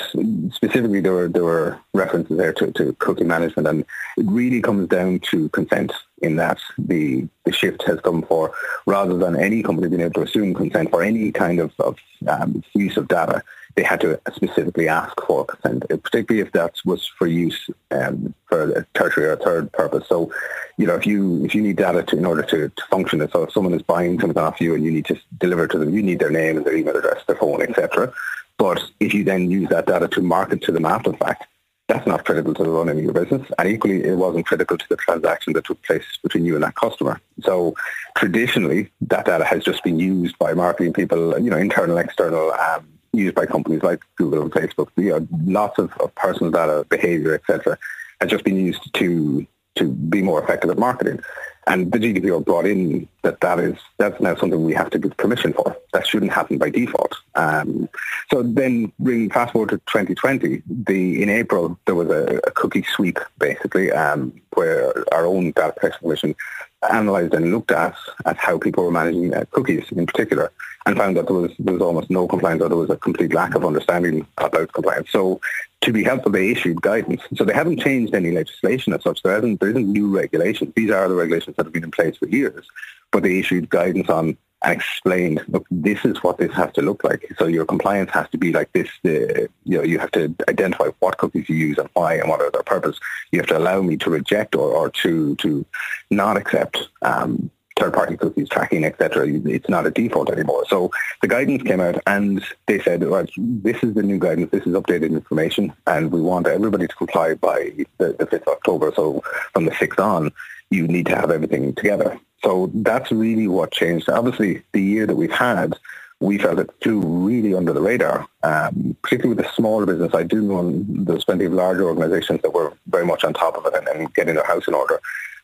specifically, 0.53 1.01
there 1.01 1.13
were 1.13 1.27
there 1.27 1.43
were 1.43 1.79
references 1.93 2.37
there 2.37 2.53
to, 2.53 2.71
to 2.73 2.93
cookie 2.99 3.23
management, 3.23 3.67
and 3.67 3.81
it 4.17 4.25
really 4.25 4.61
comes 4.61 4.87
down 4.87 5.19
to 5.31 5.49
consent. 5.49 5.91
In 6.21 6.35
that 6.35 6.59
the 6.77 7.27
the 7.45 7.53
shift 7.53 7.81
has 7.83 7.99
come 8.01 8.23
for 8.23 8.53
rather 8.85 9.17
than 9.17 9.39
any 9.39 9.63
company 9.63 9.87
being 9.87 10.01
able 10.01 10.15
to 10.15 10.23
assume 10.23 10.53
consent 10.53 10.91
for 10.91 11.01
any 11.01 11.31
kind 11.31 11.59
of, 11.59 11.71
of 11.79 11.97
um, 12.27 12.61
use 12.73 12.97
of 12.97 13.07
data, 13.07 13.41
they 13.75 13.83
had 13.83 14.01
to 14.01 14.19
specifically 14.35 14.89
ask 14.89 15.13
for 15.25 15.45
consent, 15.45 15.85
particularly 16.03 16.45
if 16.45 16.51
that 16.51 16.75
was 16.85 17.07
for 17.07 17.25
use 17.25 17.69
um, 17.91 18.33
for 18.47 18.71
a 18.71 18.85
tertiary 18.93 19.27
or 19.27 19.37
third 19.37 19.71
purpose. 19.71 20.05
So, 20.09 20.31
you 20.77 20.85
know, 20.85 20.95
if 20.95 21.07
you 21.07 21.45
if 21.45 21.55
you 21.55 21.61
need 21.61 21.77
data 21.77 22.03
to, 22.03 22.17
in 22.17 22.25
order 22.25 22.41
to, 22.43 22.67
to 22.67 22.83
function, 22.89 23.27
so 23.31 23.43
if 23.43 23.53
someone 23.53 23.73
is 23.73 23.81
buying 23.81 24.19
something 24.19 24.37
off 24.37 24.59
you 24.59 24.75
and 24.75 24.83
you 24.83 24.91
need 24.91 25.05
to 25.05 25.17
deliver 25.39 25.67
to 25.67 25.77
them, 25.77 25.93
you 25.93 26.03
need 26.03 26.19
their 26.19 26.29
name 26.29 26.57
and 26.57 26.65
their 26.65 26.75
email 26.75 26.97
address, 26.97 27.23
their 27.25 27.37
phone, 27.37 27.61
etc. 27.61 28.11
But 28.59 28.83
if 28.99 29.13
you 29.13 29.23
then 29.23 29.49
use 29.49 29.69
that 29.69 29.87
data 29.87 30.07
to 30.09 30.21
market 30.21 30.61
to 30.63 30.71
them 30.71 30.85
after 30.85 31.11
the 31.11 31.17
fact, 31.17 31.45
that's 31.87 32.05
not 32.05 32.23
critical 32.23 32.53
to 32.53 32.63
the 32.63 32.69
running 32.69 32.99
of 32.99 33.03
your 33.03 33.13
business. 33.13 33.49
And 33.57 33.67
equally, 33.67 34.03
it 34.03 34.15
wasn't 34.15 34.45
critical 34.45 34.77
to 34.77 34.89
the 34.89 34.97
transaction 34.97 35.53
that 35.53 35.65
took 35.65 35.81
place 35.81 36.05
between 36.21 36.45
you 36.45 36.53
and 36.53 36.63
that 36.63 36.75
customer. 36.75 37.19
So 37.41 37.73
traditionally, 38.15 38.91
that 39.01 39.25
data 39.25 39.43
has 39.43 39.63
just 39.63 39.83
been 39.83 39.99
used 39.99 40.37
by 40.37 40.53
marketing 40.53 40.93
people, 40.93 41.39
you 41.39 41.49
know, 41.49 41.57
internal, 41.57 41.97
external, 41.97 42.51
um, 42.51 42.87
used 43.13 43.33
by 43.33 43.47
companies 43.47 43.81
like 43.81 44.01
Google 44.17 44.43
and 44.43 44.51
Facebook. 44.51 44.89
You 44.97 45.11
know, 45.11 45.27
lots 45.45 45.79
of, 45.79 45.91
of 45.99 46.13
personal 46.13 46.51
data, 46.51 46.85
behavior, 46.89 47.33
etc., 47.33 47.77
has 48.21 48.29
just 48.29 48.43
been 48.43 48.57
used 48.57 48.93
to 48.93 49.47
to 49.75 49.87
be 49.87 50.21
more 50.21 50.43
effective 50.43 50.69
at 50.69 50.77
marketing. 50.77 51.21
And 51.67 51.91
the 51.91 51.99
GDPR 51.99 52.43
brought 52.43 52.65
in 52.65 53.07
that 53.21 53.41
that 53.41 53.59
is 53.59 53.75
that's 53.97 54.19
now 54.21 54.35
something 54.35 54.63
we 54.63 54.73
have 54.73 54.89
to 54.91 54.99
give 54.99 55.15
permission 55.17 55.53
for. 55.53 55.75
That 55.93 56.07
shouldn't 56.07 56.31
happen 56.31 56.57
by 56.57 56.69
default. 56.69 57.15
Um, 57.35 57.89
so 58.31 58.41
then, 58.43 58.91
bring 58.99 59.29
fast 59.29 59.53
forward 59.53 59.69
to 59.69 59.77
2020. 59.77 60.63
The 60.67 61.21
in 61.21 61.29
April 61.29 61.77
there 61.85 61.95
was 61.95 62.09
a, 62.09 62.39
a 62.47 62.51
cookie 62.51 62.85
sweep 62.95 63.19
basically, 63.37 63.91
um, 63.91 64.33
where 64.53 64.93
our 65.13 65.25
own 65.25 65.51
data 65.51 65.73
protection 65.73 65.99
commission 66.01 66.35
analysed 66.83 67.33
and 67.33 67.51
looked 67.51 67.71
at 67.71 67.95
at 68.25 68.37
how 68.37 68.57
people 68.57 68.83
were 68.83 68.91
managing 68.91 69.33
uh, 69.33 69.43
cookies 69.51 69.85
in 69.91 70.05
particular, 70.05 70.51
and 70.85 70.97
found 70.97 71.17
that 71.17 71.27
there 71.27 71.35
was 71.35 71.51
there 71.59 71.73
was 71.73 71.81
almost 71.81 72.09
no 72.09 72.27
compliance, 72.27 72.61
or 72.61 72.69
there 72.69 72.77
was 72.77 72.89
a 72.89 72.97
complete 72.97 73.33
lack 73.33 73.55
of 73.55 73.65
understanding 73.65 74.25
about 74.37 74.73
compliance. 74.73 75.11
So 75.11 75.39
to 75.81 75.93
be 75.93 76.03
helpful, 76.03 76.31
they 76.31 76.51
issued 76.51 76.81
guidance. 76.81 77.21
So 77.35 77.43
they 77.43 77.53
haven't 77.53 77.79
changed 77.79 78.13
any 78.13 78.31
legislation 78.31 78.93
as 78.93 79.03
such. 79.03 79.21
There 79.23 79.37
isn't 79.37 79.59
there 79.59 79.69
isn't 79.69 79.91
new 79.91 80.15
regulations. 80.15 80.73
These 80.75 80.91
are 80.91 81.07
the 81.07 81.15
regulations 81.15 81.55
that 81.57 81.65
have 81.65 81.73
been 81.73 81.83
in 81.83 81.91
place 81.91 82.17
for 82.17 82.27
years, 82.27 82.65
but 83.11 83.23
they 83.23 83.39
issued 83.39 83.69
guidance 83.69 84.09
on 84.09 84.37
and 84.61 84.75
explained, 84.75 85.41
look, 85.47 85.65
this 85.71 86.03
is 86.03 86.21
what 86.21 86.37
this 86.37 86.51
has 86.53 86.71
to 86.73 86.81
look 86.81 87.03
like. 87.03 87.25
So 87.37 87.47
your 87.47 87.65
compliance 87.65 88.11
has 88.11 88.29
to 88.31 88.37
be 88.37 88.51
like 88.51 88.71
this. 88.73 88.89
The, 89.03 89.49
you 89.63 89.77
know, 89.77 89.83
you 89.83 89.99
have 89.99 90.11
to 90.11 90.35
identify 90.49 90.89
what 90.99 91.17
cookies 91.17 91.47
you 91.47 91.55
use 91.55 91.77
and 91.77 91.89
why 91.93 92.15
and 92.15 92.29
what 92.29 92.41
are 92.41 92.51
their 92.51 92.63
purpose. 92.63 92.99
You 93.31 93.39
have 93.39 93.47
to 93.47 93.57
allow 93.57 93.81
me 93.81 93.95
to 93.97 94.09
reject 94.09 94.55
or, 94.55 94.69
or 94.71 94.89
to 94.89 95.35
to 95.37 95.65
not 96.11 96.35
accept 96.35 96.89
um, 97.03 97.49
third-party 97.79 98.17
cookies 98.17 98.49
tracking, 98.49 98.83
etc. 98.83 99.27
It's 99.27 99.69
not 99.69 99.87
a 99.87 99.91
default 99.91 100.29
anymore. 100.29 100.65
So 100.67 100.91
the 101.21 101.27
guidance 101.27 101.63
came 101.63 101.79
out 101.79 102.01
and 102.05 102.43
they 102.67 102.79
said, 102.79 103.07
well, 103.07 103.25
this 103.37 103.81
is 103.83 103.93
the 103.93 104.03
new 104.03 104.19
guidance, 104.19 104.51
this 104.51 104.65
is 104.65 104.73
updated 104.73 105.11
information, 105.11 105.73
and 105.87 106.11
we 106.11 106.21
want 106.21 106.47
everybody 106.47 106.87
to 106.87 106.95
comply 106.95 107.35
by 107.35 107.71
the, 107.97 108.13
the 108.19 108.25
5th 108.25 108.41
of 108.41 108.47
October. 108.49 108.93
So 108.95 109.23
from 109.53 109.65
the 109.65 109.71
6th 109.71 109.99
on, 109.99 110.31
you 110.69 110.87
need 110.87 111.07
to 111.07 111.15
have 111.15 111.31
everything 111.31 111.73
together. 111.75 112.19
So 112.43 112.69
that's 112.73 113.11
really 113.11 113.47
what 113.47 113.71
changed. 113.71 114.09
Obviously, 114.09 114.61
the 114.71 114.81
year 114.81 115.05
that 115.05 115.15
we've 115.15 115.31
had, 115.31 115.73
we 116.19 116.37
felt 116.37 116.59
it 116.59 116.69
flew 116.81 116.99
really 116.99 117.53
under 117.53 117.73
the 117.73 117.81
radar, 117.81 118.27
um, 118.43 118.95
particularly 119.01 119.35
with 119.35 119.45
the 119.45 119.51
smaller 119.53 119.85
business. 119.85 120.13
I 120.13 120.23
do 120.23 120.41
know 120.41 120.83
there's 120.87 121.23
plenty 121.23 121.45
of 121.45 121.53
larger 121.53 121.85
organizations 121.85 122.41
that 122.41 122.53
were 122.53 122.73
very 122.87 123.05
much 123.05 123.23
on 123.23 123.33
top 123.33 123.55
of 123.57 123.65
it 123.65 123.73
and, 123.73 123.87
and 123.87 124.13
getting 124.13 124.35
their 124.35 124.45
house 124.45 124.67
in 124.67 124.73
order. 124.73 124.99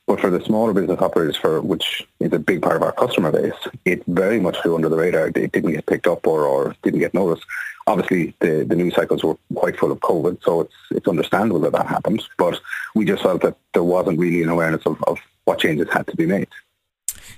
But 0.08 0.20
for 0.20 0.30
the 0.30 0.44
smaller 0.44 0.72
business 0.74 1.02
operators, 1.02 1.36
for 1.36 1.62
which 1.62 2.08
is 2.20 2.32
a 2.32 2.40
big 2.40 2.62
part 2.62 2.76
of 2.76 2.84
our 2.84 2.92
customer 2.92 3.32
base, 3.32 3.54
it 3.86 4.04
very 4.06 4.40
much 4.40 4.58
flew 4.62 4.76
under 4.76 4.90
the 4.90 4.98
radar. 4.98 5.28
It 5.28 5.52
didn't 5.52 5.72
get 5.72 5.86
picked 5.88 6.06
up 6.06 6.28
or, 6.28 6.44
or 6.44 6.76
didn't 6.84 7.00
get 7.00 7.14
noticed. 7.14 7.46
Obviously, 7.88 8.36
the, 8.40 8.64
the 8.64 8.76
news 8.76 8.96
cycles 8.96 9.24
were 9.24 9.38
quite 9.56 9.80
full 9.80 9.92
of 9.92 10.00
COVID, 10.00 10.44
so 10.44 10.62
it's 10.62 10.74
it's 10.92 11.08
understandable 11.08 11.60
that 11.62 11.74
that 11.74 11.88
happened. 11.88 12.24
But 12.38 12.60
we 12.94 13.06
just 13.06 13.24
felt 13.24 13.42
that 13.42 13.58
there 13.74 13.84
wasn't 13.84 14.20
really 14.20 14.44
an 14.44 14.50
awareness 14.50 14.86
of, 14.86 15.04
of 15.04 15.18
what 15.46 15.60
changes 15.60 15.88
had 15.92 16.08
to 16.08 16.16
be 16.16 16.26
made. 16.26 16.48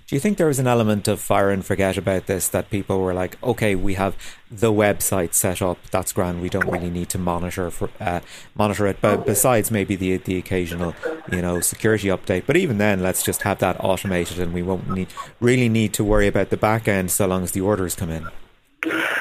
Do 0.08 0.16
you 0.16 0.22
think 0.22 0.38
there 0.38 0.48
was 0.48 0.58
an 0.58 0.68
element 0.68 1.10
of 1.10 1.20
fire 1.20 1.50
and 1.50 1.66
forget 1.66 1.98
about 1.98 2.28
this 2.28 2.48
that 2.48 2.70
people 2.70 3.02
were 3.02 3.14
like, 3.14 3.38
okay, 3.44 3.76
we 3.76 3.96
have 3.96 4.16
the 4.50 4.72
website 4.72 5.34
set 5.34 5.62
up, 5.62 5.80
that's 5.92 6.14
grand, 6.14 6.42
we 6.42 6.48
don't 6.48 6.70
really 6.70 6.90
need 6.90 7.10
to 7.10 7.18
monitor 7.18 7.70
for 7.70 7.90
uh, 8.00 8.22
monitor 8.56 8.88
it, 8.88 9.00
but 9.02 9.26
besides 9.26 9.70
maybe 9.70 9.98
the 9.98 10.16
the 10.16 10.38
occasional, 10.38 10.96
you 11.30 11.42
know, 11.42 11.60
security 11.60 12.08
update. 12.08 12.46
But 12.46 12.56
even 12.56 12.78
then, 12.78 13.04
let's 13.04 13.22
just 13.22 13.42
have 13.42 13.60
that 13.60 13.76
automated, 13.84 14.40
and 14.40 14.54
we 14.54 14.64
won't 14.64 14.90
need 14.90 15.10
really 15.42 15.68
need 15.68 15.92
to 15.96 16.06
worry 16.06 16.28
about 16.28 16.52
the 16.52 16.58
back 16.58 16.88
end 16.88 17.12
so 17.12 17.28
long 17.28 17.44
as 17.44 17.52
the 17.52 17.60
orders 17.60 17.94
come 17.94 18.10
in. 18.10 18.30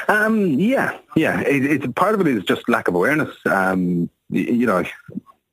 Um, 0.07 0.47
yeah, 0.47 0.97
yeah. 1.17 1.41
It, 1.41 1.65
it's 1.65 1.87
part 1.97 2.15
of 2.15 2.21
it 2.21 2.29
is 2.29 2.45
just 2.45 2.69
lack 2.69 2.87
of 2.87 2.95
awareness. 2.95 3.35
Um, 3.45 4.09
you, 4.31 4.43
you 4.43 4.67
know, 4.67 4.85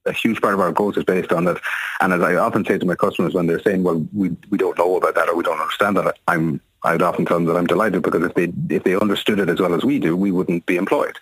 a 0.06 0.14
huge 0.14 0.42
part 0.42 0.54
of 0.54 0.60
our 0.60 0.72
growth 0.72 0.98
is 0.98 1.04
based 1.04 1.32
on 1.32 1.46
that. 1.46 1.62
And 2.02 2.14
as 2.14 2.22
I 2.22 2.36
often 2.36 2.66
say 2.66 2.78
to 2.78 2.86
my 2.86 2.96
customers 2.96 3.34
when 3.34 3.48
they're 3.48 3.62
saying, 3.62 3.84
"Well, 3.84 4.06
we 4.14 4.36
we 4.50 4.58
don't 4.58 4.78
know 4.78 4.96
about 4.96 5.16
that 5.16 5.30
or 5.30 5.36
we 5.36 5.44
don't 5.44 5.60
understand 5.60 5.98
that," 5.98 6.18
I'm 6.28 6.62
I'd 6.84 7.02
often 7.02 7.26
tell 7.26 7.38
them 7.38 7.46
that 7.46 7.58
I'm 7.58 7.68
delighted 7.68 8.02
because 8.02 8.24
if 8.24 8.34
they 8.34 8.52
if 8.70 8.84
they 8.84 8.96
understood 8.96 9.40
it 9.40 9.50
as 9.50 9.60
well 9.60 9.74
as 9.74 9.84
we 9.84 10.00
do, 10.00 10.16
we 10.16 10.32
wouldn't 10.32 10.66
be 10.66 10.76
employed. 10.76 11.18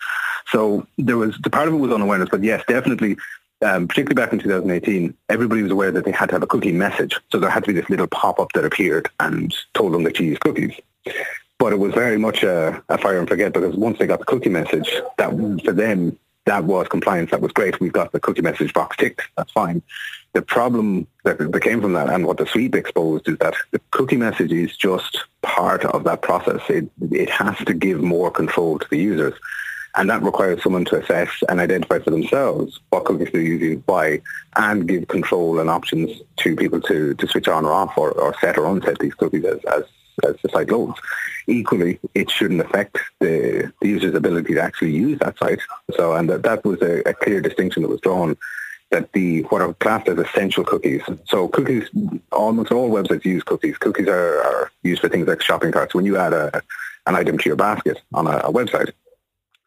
So 0.50 0.86
there 0.98 1.16
was 1.16 1.38
the 1.42 1.50
part 1.50 1.68
of 1.68 1.74
it 1.74 1.78
was 1.78 1.92
unawareness, 1.92 2.28
but 2.30 2.42
yes, 2.42 2.62
definitely. 2.66 3.16
Um, 3.62 3.86
particularly 3.86 4.16
back 4.16 4.32
in 4.32 4.40
2018, 4.40 5.14
everybody 5.28 5.62
was 5.62 5.70
aware 5.70 5.92
that 5.92 6.04
they 6.04 6.10
had 6.10 6.30
to 6.30 6.34
have 6.34 6.42
a 6.42 6.48
cookie 6.48 6.72
message. 6.72 7.16
So 7.30 7.38
there 7.38 7.48
had 7.48 7.62
to 7.62 7.72
be 7.72 7.80
this 7.80 7.88
little 7.88 8.08
pop-up 8.08 8.50
that 8.54 8.64
appeared 8.64 9.08
and 9.20 9.54
told 9.74 9.92
them 9.94 10.02
that 10.02 10.18
you 10.18 10.26
use 10.26 10.38
cookies. 10.38 10.74
But 11.60 11.72
it 11.72 11.78
was 11.78 11.94
very 11.94 12.18
much 12.18 12.42
a, 12.42 12.82
a 12.88 12.98
fire 12.98 13.20
and 13.20 13.28
forget 13.28 13.52
because 13.52 13.76
once 13.76 14.00
they 14.00 14.08
got 14.08 14.18
the 14.18 14.24
cookie 14.24 14.48
message, 14.48 14.90
that 15.16 15.30
for 15.64 15.70
them 15.70 16.18
that 16.44 16.64
was 16.64 16.88
compliance. 16.88 17.30
That 17.30 17.40
was 17.40 17.52
great. 17.52 17.80
We've 17.80 17.92
got 17.92 18.12
the 18.12 18.20
cookie 18.20 18.42
message 18.42 18.72
box 18.72 18.96
ticked. 18.96 19.22
That's 19.36 19.52
fine. 19.52 19.82
The 20.32 20.42
problem 20.42 21.06
that, 21.24 21.38
came 21.62 21.80
from 21.80 21.92
that 21.92 22.08
and 22.08 22.26
what 22.26 22.38
the 22.38 22.46
sweep 22.46 22.74
exposed 22.74 23.28
is 23.28 23.38
that 23.38 23.54
the 23.70 23.80
cookie 23.90 24.16
message 24.16 24.52
is 24.52 24.76
just 24.76 25.24
part 25.42 25.84
of 25.84 26.04
that 26.04 26.22
process. 26.22 26.60
It, 26.68 26.90
it 27.10 27.30
has 27.30 27.56
to 27.58 27.74
give 27.74 28.02
more 28.02 28.30
control 28.30 28.78
to 28.78 28.86
the 28.90 28.98
users. 28.98 29.34
And 29.94 30.08
that 30.08 30.22
requires 30.22 30.62
someone 30.62 30.86
to 30.86 31.00
assess 31.00 31.28
and 31.48 31.60
identify 31.60 31.98
for 31.98 32.10
themselves 32.10 32.80
what 32.88 33.04
cookies 33.04 33.28
they're 33.30 33.42
using, 33.42 33.82
why, 33.84 34.22
and 34.56 34.88
give 34.88 35.06
control 35.08 35.60
and 35.60 35.68
options 35.68 36.10
to 36.38 36.56
people 36.56 36.80
to, 36.82 37.12
to 37.14 37.28
switch 37.28 37.46
on 37.46 37.66
or 37.66 37.72
off 37.72 37.96
or, 37.98 38.12
or 38.12 38.34
set 38.40 38.56
or 38.56 38.66
unset 38.66 38.98
these 39.00 39.14
cookies 39.14 39.44
as, 39.44 39.58
as, 39.66 39.84
as 40.24 40.36
the 40.42 40.48
site 40.48 40.70
loads. 40.70 40.98
Equally, 41.46 41.98
it 42.14 42.30
shouldn't 42.30 42.60
affect 42.60 42.98
the, 43.18 43.72
the 43.80 43.88
user's 43.88 44.14
ability 44.14 44.54
to 44.54 44.62
actually 44.62 44.92
use 44.92 45.18
that 45.20 45.38
site. 45.38 45.60
So, 45.96 46.14
and 46.14 46.30
that, 46.30 46.42
that 46.44 46.64
was 46.64 46.80
a, 46.82 47.00
a 47.08 47.14
clear 47.14 47.40
distinction 47.40 47.82
that 47.82 47.88
was 47.88 48.00
drawn 48.00 48.36
that 48.90 49.12
the 49.12 49.42
what 49.44 49.62
are 49.62 49.72
classed 49.74 50.08
as 50.08 50.18
essential 50.18 50.64
cookies. 50.64 51.02
So 51.26 51.48
cookies, 51.48 51.88
almost 52.30 52.70
all 52.70 52.90
websites 52.90 53.24
use 53.24 53.42
cookies. 53.42 53.78
Cookies 53.78 54.06
are, 54.06 54.42
are 54.42 54.70
used 54.82 55.00
for 55.00 55.08
things 55.08 55.26
like 55.26 55.42
shopping 55.42 55.72
carts. 55.72 55.94
When 55.94 56.04
you 56.04 56.16
add 56.16 56.32
a, 56.32 56.62
an 57.06 57.16
item 57.16 57.38
to 57.38 57.48
your 57.48 57.56
basket 57.56 58.00
on 58.12 58.26
a, 58.26 58.36
a 58.38 58.52
website, 58.52 58.92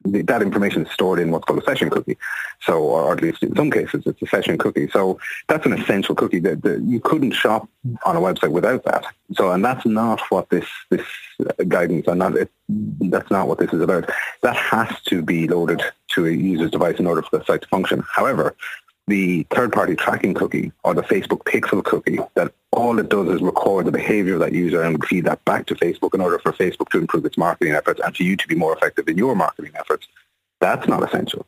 that 0.05 0.41
information 0.41 0.85
is 0.85 0.91
stored 0.91 1.19
in 1.19 1.31
what's 1.31 1.45
called 1.45 1.59
a 1.59 1.65
session 1.65 1.89
cookie. 1.89 2.17
So, 2.61 2.83
or 2.83 3.13
at 3.13 3.21
least 3.21 3.43
in 3.43 3.55
some 3.55 3.71
cases, 3.71 4.03
it's 4.05 4.21
a 4.21 4.27
session 4.27 4.57
cookie. 4.57 4.87
So 4.89 5.19
that's 5.47 5.65
an 5.65 5.73
essential 5.73 6.15
cookie 6.15 6.39
that, 6.39 6.61
that 6.63 6.81
you 6.81 6.99
couldn't 6.99 7.31
shop 7.31 7.67
on 8.05 8.15
a 8.15 8.19
website 8.19 8.51
without 8.51 8.83
that. 8.85 9.05
So, 9.33 9.51
and 9.51 9.63
that's 9.63 9.85
not 9.85 10.21
what 10.29 10.49
this 10.49 10.67
this 10.89 11.05
uh, 11.41 11.63
guidance 11.67 12.07
and 12.07 12.19
not 12.19 12.35
it, 12.35 12.51
that's 12.69 13.31
not 13.31 13.47
what 13.47 13.59
this 13.59 13.73
is 13.73 13.81
about. 13.81 14.09
That 14.41 14.55
has 14.55 15.01
to 15.07 15.21
be 15.21 15.47
loaded 15.47 15.81
to 16.09 16.25
a 16.25 16.31
user's 16.31 16.71
device 16.71 16.99
in 16.99 17.07
order 17.07 17.21
for 17.21 17.37
the 17.37 17.45
site 17.45 17.63
to 17.63 17.67
function. 17.67 18.03
However, 18.13 18.55
the 19.07 19.45
third-party 19.51 19.95
tracking 19.95 20.33
cookie 20.33 20.71
or 20.83 20.93
the 20.93 21.03
Facebook 21.03 21.43
pixel 21.43 21.83
cookie 21.83 22.19
that 22.33 22.51
all 22.71 22.99
it 22.99 23.09
does 23.09 23.27
is 23.29 23.41
record 23.41 23.85
the 23.85 23.91
behavior 23.91 24.33
of 24.33 24.39
that 24.39 24.53
user 24.53 24.81
and 24.81 25.03
feed 25.05 25.25
that 25.25 25.43
back 25.45 25.65
to 25.67 25.75
Facebook 25.75 26.13
in 26.13 26.21
order 26.21 26.39
for 26.39 26.51
Facebook 26.51 26.89
to 26.89 26.97
improve 26.97 27.25
its 27.25 27.37
marketing 27.37 27.73
efforts 27.73 28.01
and 28.03 28.15
for 28.15 28.23
you 28.23 28.35
to 28.35 28.47
be 28.47 28.55
more 28.55 28.75
effective 28.75 29.07
in 29.07 29.17
your 29.17 29.35
marketing 29.35 29.71
efforts. 29.75 30.07
That's 30.59 30.87
not 30.87 31.03
essential. 31.03 31.45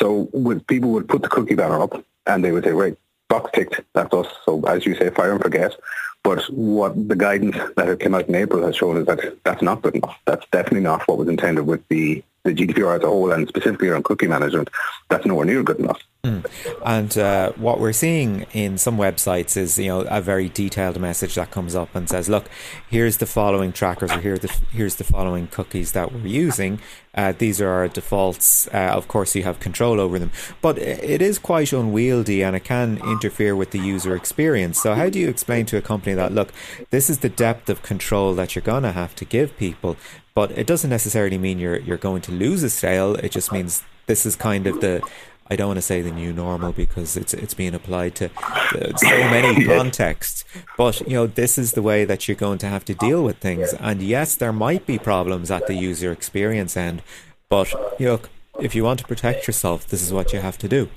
So 0.00 0.28
would, 0.32 0.66
people 0.66 0.90
would 0.90 1.08
put 1.08 1.22
the 1.22 1.28
cookie 1.28 1.54
banner 1.54 1.80
up 1.82 2.04
and 2.26 2.44
they 2.44 2.52
would 2.52 2.64
say, 2.64 2.72
right, 2.72 2.96
box 3.28 3.50
ticked, 3.54 3.80
that's 3.94 4.12
us. 4.12 4.26
So 4.44 4.62
as 4.66 4.86
you 4.86 4.94
say, 4.94 5.10
fire 5.10 5.32
and 5.32 5.42
forget. 5.42 5.76
But 6.22 6.42
what 6.50 7.08
the 7.08 7.14
guidance 7.14 7.56
that 7.76 8.00
came 8.00 8.14
out 8.14 8.28
in 8.28 8.34
April 8.34 8.64
has 8.66 8.76
shown 8.76 8.96
is 8.96 9.06
that 9.06 9.38
that's 9.44 9.62
not 9.62 9.82
good 9.82 9.94
enough. 9.94 10.18
That's 10.24 10.44
definitely 10.50 10.80
not 10.80 11.06
what 11.06 11.18
was 11.18 11.28
intended 11.28 11.66
with 11.66 11.86
the, 11.88 12.22
the 12.42 12.52
GDPR 12.52 12.96
as 12.96 13.02
a 13.04 13.06
whole 13.06 13.30
and 13.30 13.46
specifically 13.46 13.88
around 13.88 14.04
cookie 14.04 14.26
management. 14.26 14.68
That's 15.08 15.24
nowhere 15.24 15.46
near 15.46 15.62
good 15.62 15.78
enough. 15.78 16.02
Mm. 16.24 16.44
And 16.84 17.16
uh, 17.18 17.52
what 17.52 17.78
we're 17.78 17.92
seeing 17.92 18.42
in 18.52 18.78
some 18.78 18.96
websites 18.96 19.56
is, 19.56 19.78
you 19.78 19.86
know, 19.86 20.00
a 20.00 20.20
very 20.20 20.48
detailed 20.48 20.98
message 21.00 21.36
that 21.36 21.52
comes 21.52 21.76
up 21.76 21.94
and 21.94 22.08
says, 22.08 22.28
"Look, 22.28 22.48
here's 22.90 23.18
the 23.18 23.26
following 23.26 23.72
trackers, 23.72 24.10
or 24.10 24.20
here 24.20 24.36
the, 24.36 24.52
here's 24.72 24.96
the 24.96 25.04
following 25.04 25.46
cookies 25.46 25.92
that 25.92 26.12
we're 26.12 26.26
using. 26.26 26.80
Uh, 27.14 27.32
these 27.38 27.60
are 27.60 27.68
our 27.68 27.88
defaults. 27.88 28.66
Uh, 28.74 28.90
of 28.92 29.06
course, 29.06 29.36
you 29.36 29.44
have 29.44 29.60
control 29.60 30.00
over 30.00 30.18
them, 30.18 30.32
but 30.60 30.76
it 30.78 31.22
is 31.22 31.38
quite 31.38 31.72
unwieldy 31.72 32.42
and 32.42 32.56
it 32.56 32.64
can 32.64 32.98
interfere 33.04 33.54
with 33.54 33.70
the 33.70 33.78
user 33.78 34.16
experience. 34.16 34.82
So, 34.82 34.94
how 34.94 35.08
do 35.08 35.20
you 35.20 35.28
explain 35.28 35.66
to 35.66 35.76
a 35.76 35.82
company 35.82 36.14
that, 36.16 36.32
look, 36.32 36.52
this 36.90 37.08
is 37.08 37.20
the 37.20 37.28
depth 37.28 37.70
of 37.70 37.82
control 37.82 38.34
that 38.34 38.56
you're 38.56 38.62
going 38.62 38.82
to 38.82 38.92
have 38.92 39.14
to 39.16 39.24
give 39.24 39.56
people, 39.56 39.96
but 40.34 40.50
it 40.50 40.66
doesn't 40.66 40.90
necessarily 40.90 41.38
mean 41.38 41.60
you're 41.60 41.78
you're 41.78 41.96
going 41.96 42.22
to 42.22 42.32
lose 42.32 42.64
a 42.64 42.70
sale. 42.70 43.14
It 43.14 43.30
just 43.30 43.52
means 43.52 43.84
this 44.06 44.26
is 44.26 44.36
kind 44.36 44.66
of 44.66 44.80
the 44.80 45.02
I 45.48 45.54
don't 45.54 45.68
want 45.68 45.78
to 45.78 45.82
say 45.82 46.02
the 46.02 46.10
new 46.10 46.32
normal 46.32 46.72
because 46.72 47.16
it's 47.16 47.32
it's 47.32 47.54
being 47.54 47.74
applied 47.74 48.14
to 48.16 48.30
uh, 48.36 48.96
so 48.96 49.08
many 49.08 49.64
contexts. 49.64 50.44
But 50.76 51.00
you 51.02 51.14
know, 51.14 51.26
this 51.26 51.56
is 51.56 51.72
the 51.72 51.82
way 51.82 52.04
that 52.04 52.26
you're 52.26 52.36
going 52.36 52.58
to 52.58 52.66
have 52.66 52.84
to 52.86 52.94
deal 52.94 53.22
with 53.22 53.38
things. 53.38 53.72
And 53.74 54.02
yes, 54.02 54.34
there 54.34 54.52
might 54.52 54.86
be 54.86 54.98
problems 54.98 55.50
at 55.50 55.66
the 55.66 55.74
user 55.74 56.10
experience 56.10 56.76
end, 56.76 57.02
but 57.48 57.72
you 58.00 58.06
know, 58.06 58.20
if 58.60 58.74
you 58.74 58.82
want 58.82 58.98
to 59.00 59.06
protect 59.06 59.46
yourself, 59.46 59.86
this 59.86 60.02
is 60.02 60.12
what 60.12 60.32
you 60.32 60.40
have 60.40 60.58
to 60.58 60.68
do. 60.68 60.88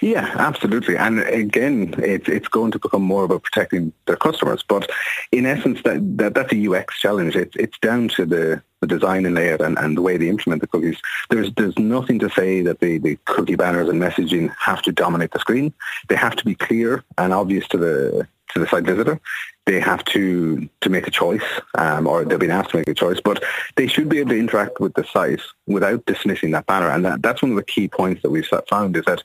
Yeah, 0.00 0.34
absolutely. 0.38 0.96
And 0.96 1.20
again, 1.20 1.94
it's 1.98 2.28
it's 2.28 2.48
going 2.48 2.70
to 2.72 2.78
become 2.78 3.02
more 3.02 3.24
about 3.24 3.42
protecting 3.42 3.92
their 4.06 4.16
customers. 4.16 4.64
But 4.66 4.90
in 5.32 5.44
essence, 5.44 5.82
that, 5.84 6.00
that 6.18 6.34
that's 6.34 6.52
a 6.52 6.68
UX 6.68 6.98
challenge. 6.98 7.36
It's 7.36 7.56
it's 7.56 7.78
down 7.80 8.08
to 8.10 8.24
the, 8.24 8.62
the 8.80 8.86
design 8.86 9.26
and 9.26 9.34
layout 9.34 9.60
and, 9.60 9.78
and 9.78 9.96
the 9.96 10.02
way 10.02 10.16
they 10.16 10.28
implement 10.28 10.60
the 10.60 10.66
cookies. 10.66 10.98
There's 11.28 11.52
there's 11.54 11.78
nothing 11.78 12.18
to 12.20 12.30
say 12.30 12.62
that 12.62 12.80
the, 12.80 12.98
the 12.98 13.18
cookie 13.26 13.56
banners 13.56 13.88
and 13.88 14.00
messaging 14.00 14.54
have 14.58 14.82
to 14.82 14.92
dominate 14.92 15.32
the 15.32 15.38
screen. 15.38 15.72
They 16.08 16.16
have 16.16 16.36
to 16.36 16.44
be 16.44 16.54
clear 16.54 17.04
and 17.18 17.32
obvious 17.32 17.68
to 17.68 17.78
the 17.78 18.26
to 18.52 18.58
the 18.58 18.66
site 18.66 18.84
visitor. 18.84 19.20
They 19.66 19.80
have 19.80 20.04
to 20.06 20.68
to 20.80 20.90
make 20.90 21.06
a 21.06 21.10
choice, 21.10 21.44
um, 21.76 22.06
or 22.06 22.24
they've 22.24 22.38
been 22.38 22.50
asked 22.50 22.70
to 22.70 22.78
make 22.78 22.88
a 22.88 22.94
choice. 22.94 23.20
But 23.22 23.44
they 23.76 23.86
should 23.86 24.08
be 24.08 24.18
able 24.18 24.30
to 24.30 24.38
interact 24.38 24.80
with 24.80 24.94
the 24.94 25.04
site 25.04 25.40
without 25.66 26.04
dismissing 26.06 26.50
that 26.52 26.66
banner. 26.66 26.90
And 26.90 27.04
that, 27.04 27.22
that's 27.22 27.42
one 27.42 27.52
of 27.52 27.56
the 27.56 27.62
key 27.62 27.86
points 27.86 28.22
that 28.22 28.30
we've 28.30 28.48
found 28.68 28.96
is 28.96 29.04
that 29.04 29.22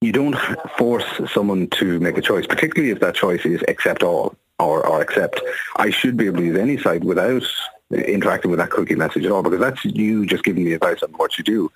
you 0.00 0.10
don't 0.10 0.36
force 0.76 1.04
someone 1.32 1.68
to 1.68 2.00
make 2.00 2.18
a 2.18 2.22
choice, 2.22 2.46
particularly 2.46 2.90
if 2.90 3.00
that 3.00 3.14
choice 3.14 3.44
is 3.44 3.62
accept 3.68 4.02
all 4.02 4.34
or, 4.58 4.84
or 4.84 5.00
accept. 5.00 5.40
I 5.76 5.90
should 5.90 6.16
be 6.16 6.26
able 6.26 6.38
to 6.38 6.44
use 6.44 6.58
any 6.58 6.76
site 6.76 7.04
without 7.04 7.44
interacting 7.92 8.50
with 8.50 8.58
that 8.58 8.70
cookie 8.70 8.94
message 8.94 9.24
at 9.24 9.32
all 9.32 9.42
because 9.42 9.60
that's 9.60 9.84
you 9.84 10.26
just 10.26 10.44
giving 10.44 10.64
me 10.64 10.72
advice 10.72 11.02
on 11.02 11.10
what 11.12 11.38
you 11.38 11.44
do. 11.44 11.70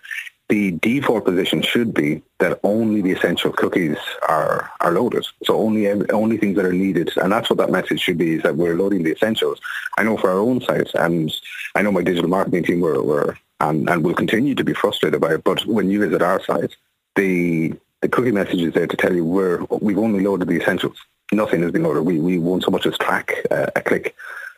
The 0.49 0.73
default 0.73 1.25
position 1.25 1.61
should 1.61 1.93
be 1.93 2.23
that 2.39 2.61
only 2.63 3.01
the 3.03 3.11
essential 3.11 3.53
cookies 3.53 3.97
are, 4.29 4.71
are 4.81 4.93
loaded. 4.93 5.27
So 5.45 5.57
only 5.57 5.89
only 6.11 6.37
things 6.37 6.55
that 6.57 6.65
are 6.65 6.73
needed, 6.73 7.11
and 7.17 7.33
that's 7.33 7.51
what 7.51 7.59
that 7.59 7.71
message 7.71 8.01
should 8.01 8.19
be: 8.19 8.35
is 8.35 8.43
that 8.43 8.57
we're 8.57 8.77
loading 8.77 9.03
the 9.03 9.11
essentials. 9.11 9.61
I 9.99 10.05
know 10.05 10.17
for 10.17 10.31
our 10.31 10.39
own 10.39 10.61
site, 10.61 10.95
and 10.95 11.35
I 11.75 11.83
know 11.83 11.91
my 11.91 12.03
digital 12.03 12.31
marketing 12.31 12.63
team 12.63 12.81
were, 12.81 13.03
were 13.03 13.37
and, 13.61 13.89
and 13.89 14.05
will 14.05 14.15
continue 14.15 14.55
to 14.55 14.65
be 14.65 14.73
frustrated 14.73 15.21
by 15.21 15.35
it. 15.35 15.45
But 15.45 15.67
when 15.67 15.91
you 15.91 16.01
visit 16.01 16.23
our 16.23 16.41
site, 16.45 16.77
the 17.17 17.75
the 18.03 18.09
cookie 18.09 18.31
message 18.31 18.61
is 18.61 18.75
there 18.75 18.87
to 18.87 18.97
tell 18.97 19.15
you 19.15 19.25
we're, 19.25 19.65
we've 19.81 19.99
only 19.99 20.23
loaded 20.23 20.49
the 20.49 20.61
essentials. 20.61 20.97
Nothing 21.33 21.63
has 21.63 21.73
been 21.73 21.83
loaded. 21.83 22.03
We, 22.03 22.21
we 22.21 22.39
won't 22.39 22.63
so 22.63 22.71
much 22.71 22.87
as 22.87 22.97
track 22.99 23.33
uh, 23.51 23.67
a 23.75 23.81
click 23.81 24.15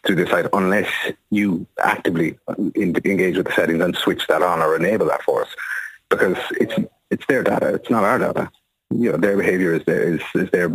through 0.07 0.17
the 0.17 0.27
site 0.27 0.47
unless 0.53 0.91
you 1.31 1.67
actively 1.83 2.39
in, 2.75 2.95
engage 3.05 3.37
with 3.37 3.47
the 3.47 3.53
settings 3.53 3.83
and 3.83 3.97
switch 3.97 4.27
that 4.29 4.43
on 4.43 4.61
or 4.61 4.77
enable 4.77 5.07
that 5.07 5.23
for 5.23 5.43
us 5.43 5.49
because 6.09 6.37
it's 6.53 6.75
it's 7.11 7.27
their 7.27 7.43
data. 7.43 7.75
It's 7.75 7.91
not 7.91 8.05
our 8.05 8.19
data. 8.19 8.51
You 8.91 9.13
know, 9.13 9.19
their 9.19 9.37
behavior 9.37 9.75
is 9.75 9.85
their, 9.85 10.15
is, 10.15 10.21
is 10.35 10.51
their 10.51 10.71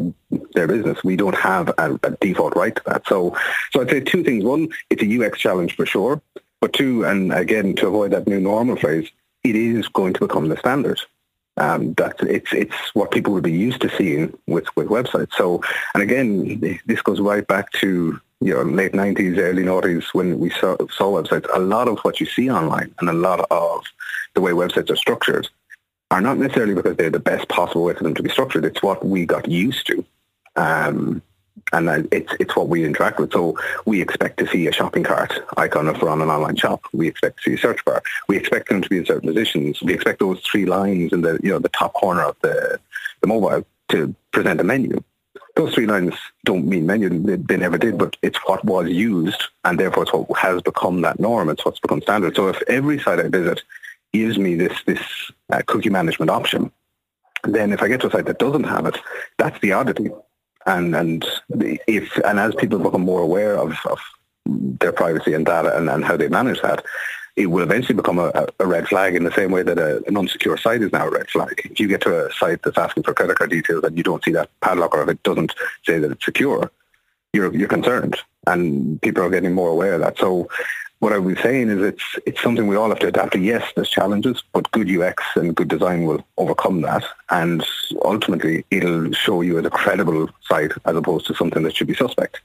their 0.54 0.68
business. 0.68 1.04
We 1.04 1.16
don't 1.16 1.36
have 1.36 1.70
a, 1.78 2.00
a 2.04 2.12
default 2.22 2.56
right 2.56 2.76
to 2.76 2.82
that. 2.86 3.08
So, 3.08 3.36
so 3.72 3.82
I'd 3.82 3.90
say 3.90 4.02
two 4.02 4.24
things. 4.24 4.44
One, 4.44 4.70
it's 4.90 5.02
a 5.02 5.26
UX 5.26 5.40
challenge 5.40 5.76
for 5.76 5.86
sure. 5.86 6.22
But 6.62 6.74
two, 6.74 7.04
and 7.04 7.34
again, 7.34 7.76
to 7.76 7.88
avoid 7.88 8.12
that 8.12 8.28
new 8.28 8.40
normal 8.40 8.78
phrase, 8.78 9.10
it 9.44 9.56
is 9.56 9.88
going 9.90 10.14
to 10.14 10.20
become 10.22 10.50
the 10.50 10.58
standard. 10.58 11.02
Um, 11.58 11.94
that 11.96 12.16
it's 12.22 12.52
it's 12.52 12.76
what 12.94 13.12
people 13.12 13.34
will 13.34 13.42
be 13.42 13.52
used 13.52 13.82
to 13.82 13.96
seeing 13.96 14.36
with, 14.48 14.66
with 14.76 14.88
websites. 14.88 15.34
So, 15.36 15.62
and 15.94 16.02
again, 16.02 16.80
this 16.86 17.02
goes 17.02 17.20
right 17.20 17.46
back 17.46 17.72
to 17.74 18.20
you 18.44 18.54
know 18.54 18.62
late 18.64 18.94
nineties, 18.94 19.38
early 19.38 19.64
noughties 19.64 20.06
when 20.14 20.40
we 20.40 20.50
saw 20.50 20.76
saw 20.92 21.22
websites. 21.22 21.48
A 21.54 21.60
lot 21.60 21.88
of 21.88 22.00
what 22.00 22.20
you 22.20 22.26
see 22.26 22.50
online 22.50 22.94
and 23.00 23.10
a 23.10 23.14
lot 23.14 23.46
of 23.52 23.84
the 24.34 24.42
way 24.42 24.52
websites 24.52 24.90
are 24.90 24.96
structured 24.96 25.48
are 26.12 26.22
not 26.22 26.38
necessarily 26.38 26.76
because 26.76 26.96
they're 26.98 27.10
the 27.10 27.20
best 27.20 27.48
possible 27.48 27.84
way 27.84 27.94
for 27.94 28.04
them 28.04 28.16
to 28.16 28.24
be 28.24 28.30
structured. 28.30 28.66
It's 28.66 28.84
what 28.84 29.06
we 29.06 29.26
got 29.26 29.48
used 29.48 29.88
to. 29.88 30.06
Um, 30.56 31.22
and 31.72 32.08
it's 32.12 32.34
it's 32.40 32.56
what 32.56 32.68
we 32.68 32.84
interact 32.86 33.20
with. 33.20 33.32
So 33.32 33.58
we 33.86 34.02
expect 34.02 34.38
to 34.40 34.48
see 34.48 34.68
a 34.68 34.72
shopping 34.72 35.04
cart 35.04 35.34
icon 35.58 35.88
if 35.88 36.02
we're 36.02 36.10
on 36.10 36.22
an 36.22 36.30
online 36.30 36.56
shop. 36.56 36.82
We 36.94 37.08
expect 37.08 37.38
to 37.38 37.50
see 37.50 37.54
a 37.56 37.58
search 37.58 37.84
bar. 37.86 38.04
We 38.28 38.38
expect 38.38 38.70
them 38.70 38.82
to 38.82 38.90
be 38.90 38.98
in 38.98 39.06
certain 39.06 39.28
positions. 39.28 39.82
We 39.82 39.94
expect 39.94 40.20
those 40.20 40.42
three 40.42 40.66
lines 40.66 41.14
in 41.14 41.22
the 41.22 41.40
you 41.42 41.52
know 41.52 41.60
the 41.60 41.70
top 41.70 41.94
corner 41.94 42.24
of 42.24 42.36
the 42.42 42.80
the 43.22 43.28
mobile 43.28 43.66
to 43.90 44.16
present 44.32 44.60
a 44.60 44.64
menu. 44.64 45.02
Those 45.56 45.74
three 45.74 45.86
lines 45.86 46.16
don't 46.46 46.66
mean 46.66 46.88
they, 46.88 47.36
they 47.36 47.58
never 47.58 47.78
did. 47.78 47.98
But 47.98 48.18
it's 48.22 48.40
what 48.48 48.66
was 48.66 48.90
used, 48.90 49.44
and 49.64 49.80
therefore 49.80 50.04
it's 50.04 50.14
what 50.14 50.38
has 50.40 50.62
become 50.62 51.02
that 51.02 51.20
norm. 51.20 51.50
It's 51.50 51.64
what's 51.64 51.80
become 51.80 52.02
standard. 52.02 52.36
So 52.36 52.48
if 52.50 52.62
every 52.68 53.00
site 53.00 53.20
I 53.20 53.28
visit 53.28 53.62
gives 54.14 54.38
me 54.38 54.56
this 54.56 54.82
this 54.86 55.02
uh, 55.52 55.62
cookie 55.68 55.90
management 55.90 56.32
option, 56.32 56.72
then 57.44 57.72
if 57.72 57.84
I 57.84 57.88
get 57.88 58.02
to 58.02 58.08
a 58.08 58.12
site 58.12 58.26
that 58.26 58.40
doesn't 58.40 58.64
have 58.64 58.86
it, 58.86 58.98
that's 59.38 59.60
the 59.60 59.74
oddity 59.74 60.10
and 60.66 60.96
and 60.96 61.26
if 61.52 62.16
and 62.26 62.40
as 62.40 62.56
people 62.56 62.80
become 62.80 63.02
more 63.02 63.22
aware 63.22 63.58
of, 63.58 63.76
of 63.86 64.00
their 64.46 64.92
privacy 64.92 65.34
and 65.34 65.46
data 65.46 65.76
and, 65.78 65.90
and 65.90 66.04
how 66.04 66.18
they 66.18 66.28
manage 66.28 66.62
that, 66.62 66.84
it 67.36 67.48
will 67.48 67.64
eventually 67.64 67.96
become 67.96 68.20
a, 68.20 68.48
a 68.60 68.66
red 68.66 68.88
flag 68.88 69.16
in 69.16 69.24
the 69.24 69.32
same 69.32 69.52
way 69.52 69.64
that 69.64 69.80
a, 69.80 69.98
an 70.06 70.16
unsecure 70.16 70.60
site 70.60 70.82
is 70.82 70.92
now 70.92 71.08
a 71.08 71.12
red 71.12 71.30
flag. 71.30 71.62
If 71.66 71.80
you 71.80 71.88
get 71.88 72.02
to 72.02 72.28
a 72.28 72.34
site 72.34 72.62
that's 72.62 72.78
asking 72.78 73.04
for 73.04 73.14
credit 73.14 73.38
card 73.38 73.50
details 73.50 73.84
and 73.84 73.98
you 73.98 74.04
don't 74.04 74.24
see 74.24 74.32
that 74.34 74.50
padlock 74.62 74.94
or 74.94 75.04
if 75.04 75.10
it 75.10 75.24
doesn't 75.24 75.54
say 75.86 75.98
that 76.00 76.12
it's 76.12 76.26
secure, 76.26 76.72
you're 77.34 77.54
you're 77.54 77.68
concerned, 77.68 78.16
and 78.46 79.02
people 79.02 79.24
are 79.24 79.30
getting 79.30 79.54
more 79.54 79.70
aware 79.70 79.96
of 79.96 80.02
that. 80.02 80.18
So 80.20 80.48
what 81.00 81.12
I 81.12 81.18
was 81.18 81.40
saying 81.40 81.70
is 81.70 81.82
it's 81.82 82.04
it's 82.28 82.42
something 82.42 82.68
we 82.68 82.76
all 82.76 82.90
have 82.90 83.00
to 83.00 83.08
adapt 83.08 83.34
to. 83.34 83.40
Yes, 83.40 83.68
there's 83.76 83.90
challenges, 83.90 84.44
but 84.54 84.72
good 84.72 84.90
UX 84.90 85.24
and 85.36 85.56
good 85.56 85.68
design 85.68 86.06
will 86.06 86.24
overcome 86.38 86.82
that, 86.82 87.04
and 87.32 87.66
ultimately 88.06 88.66
it'll 88.70 89.12
show 89.12 89.42
you 89.42 89.58
as 89.58 89.66
a 89.66 89.72
credible 89.72 90.30
site 90.44 90.72
as 90.86 90.96
opposed 90.96 91.26
to 91.28 91.34
something 91.34 91.64
that 91.64 91.76
should 91.76 91.88
be 91.88 91.96
suspect. 91.96 92.42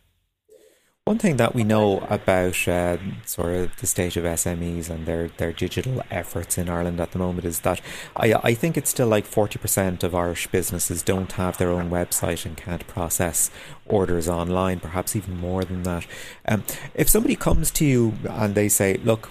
One 1.08 1.16
thing 1.16 1.38
that 1.38 1.54
we 1.54 1.64
know 1.64 2.00
about 2.10 2.68
uh, 2.68 2.98
sort 3.24 3.54
of 3.54 3.74
the 3.78 3.86
state 3.86 4.18
of 4.18 4.24
SMEs 4.24 4.90
and 4.90 5.06
their, 5.06 5.28
their 5.28 5.54
digital 5.54 6.02
efforts 6.10 6.58
in 6.58 6.68
Ireland 6.68 7.00
at 7.00 7.12
the 7.12 7.18
moment 7.18 7.46
is 7.46 7.60
that 7.60 7.80
I, 8.14 8.34
I 8.34 8.52
think 8.52 8.76
it's 8.76 8.90
still 8.90 9.06
like 9.06 9.26
40% 9.26 10.02
of 10.02 10.14
Irish 10.14 10.48
businesses 10.48 11.02
don't 11.02 11.32
have 11.32 11.56
their 11.56 11.70
own 11.70 11.88
website 11.88 12.44
and 12.44 12.58
can't 12.58 12.86
process 12.86 13.50
orders 13.86 14.28
online, 14.28 14.80
perhaps 14.80 15.16
even 15.16 15.38
more 15.38 15.64
than 15.64 15.82
that. 15.84 16.06
Um, 16.46 16.64
if 16.92 17.08
somebody 17.08 17.36
comes 17.36 17.70
to 17.70 17.86
you 17.86 18.12
and 18.28 18.54
they 18.54 18.68
say, 18.68 18.98
look, 19.02 19.30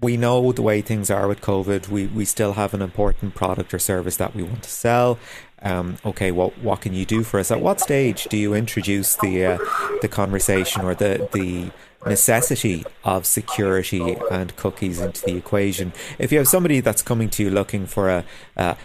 we 0.00 0.16
know 0.16 0.52
the 0.52 0.62
way 0.62 0.80
things 0.80 1.10
are 1.10 1.28
with 1.28 1.40
COVID. 1.40 1.88
We 1.88 2.06
we 2.06 2.24
still 2.24 2.54
have 2.54 2.74
an 2.74 2.82
important 2.82 3.34
product 3.34 3.74
or 3.74 3.78
service 3.78 4.16
that 4.16 4.34
we 4.34 4.42
want 4.42 4.62
to 4.62 4.70
sell. 4.70 5.18
Um, 5.62 5.98
okay, 6.04 6.32
what 6.32 6.58
what 6.58 6.80
can 6.80 6.94
you 6.94 7.04
do 7.04 7.22
for 7.22 7.38
us? 7.38 7.50
At 7.50 7.60
what 7.60 7.80
stage 7.80 8.24
do 8.24 8.36
you 8.36 8.54
introduce 8.54 9.16
the 9.16 9.44
uh, 9.44 9.58
the 10.00 10.08
conversation 10.08 10.82
or 10.82 10.94
the 10.94 11.28
the 11.32 11.70
necessity 12.08 12.84
of 13.04 13.26
security 13.26 14.16
and 14.30 14.56
cookies 14.56 15.00
into 15.00 15.22
the 15.24 15.36
equation? 15.36 15.92
If 16.18 16.32
you 16.32 16.38
have 16.38 16.48
somebody 16.48 16.80
that's 16.80 17.02
coming 17.02 17.28
to 17.30 17.44
you 17.44 17.50
looking 17.50 17.86
for 17.86 18.08
a, 18.08 18.24
a 18.56 18.76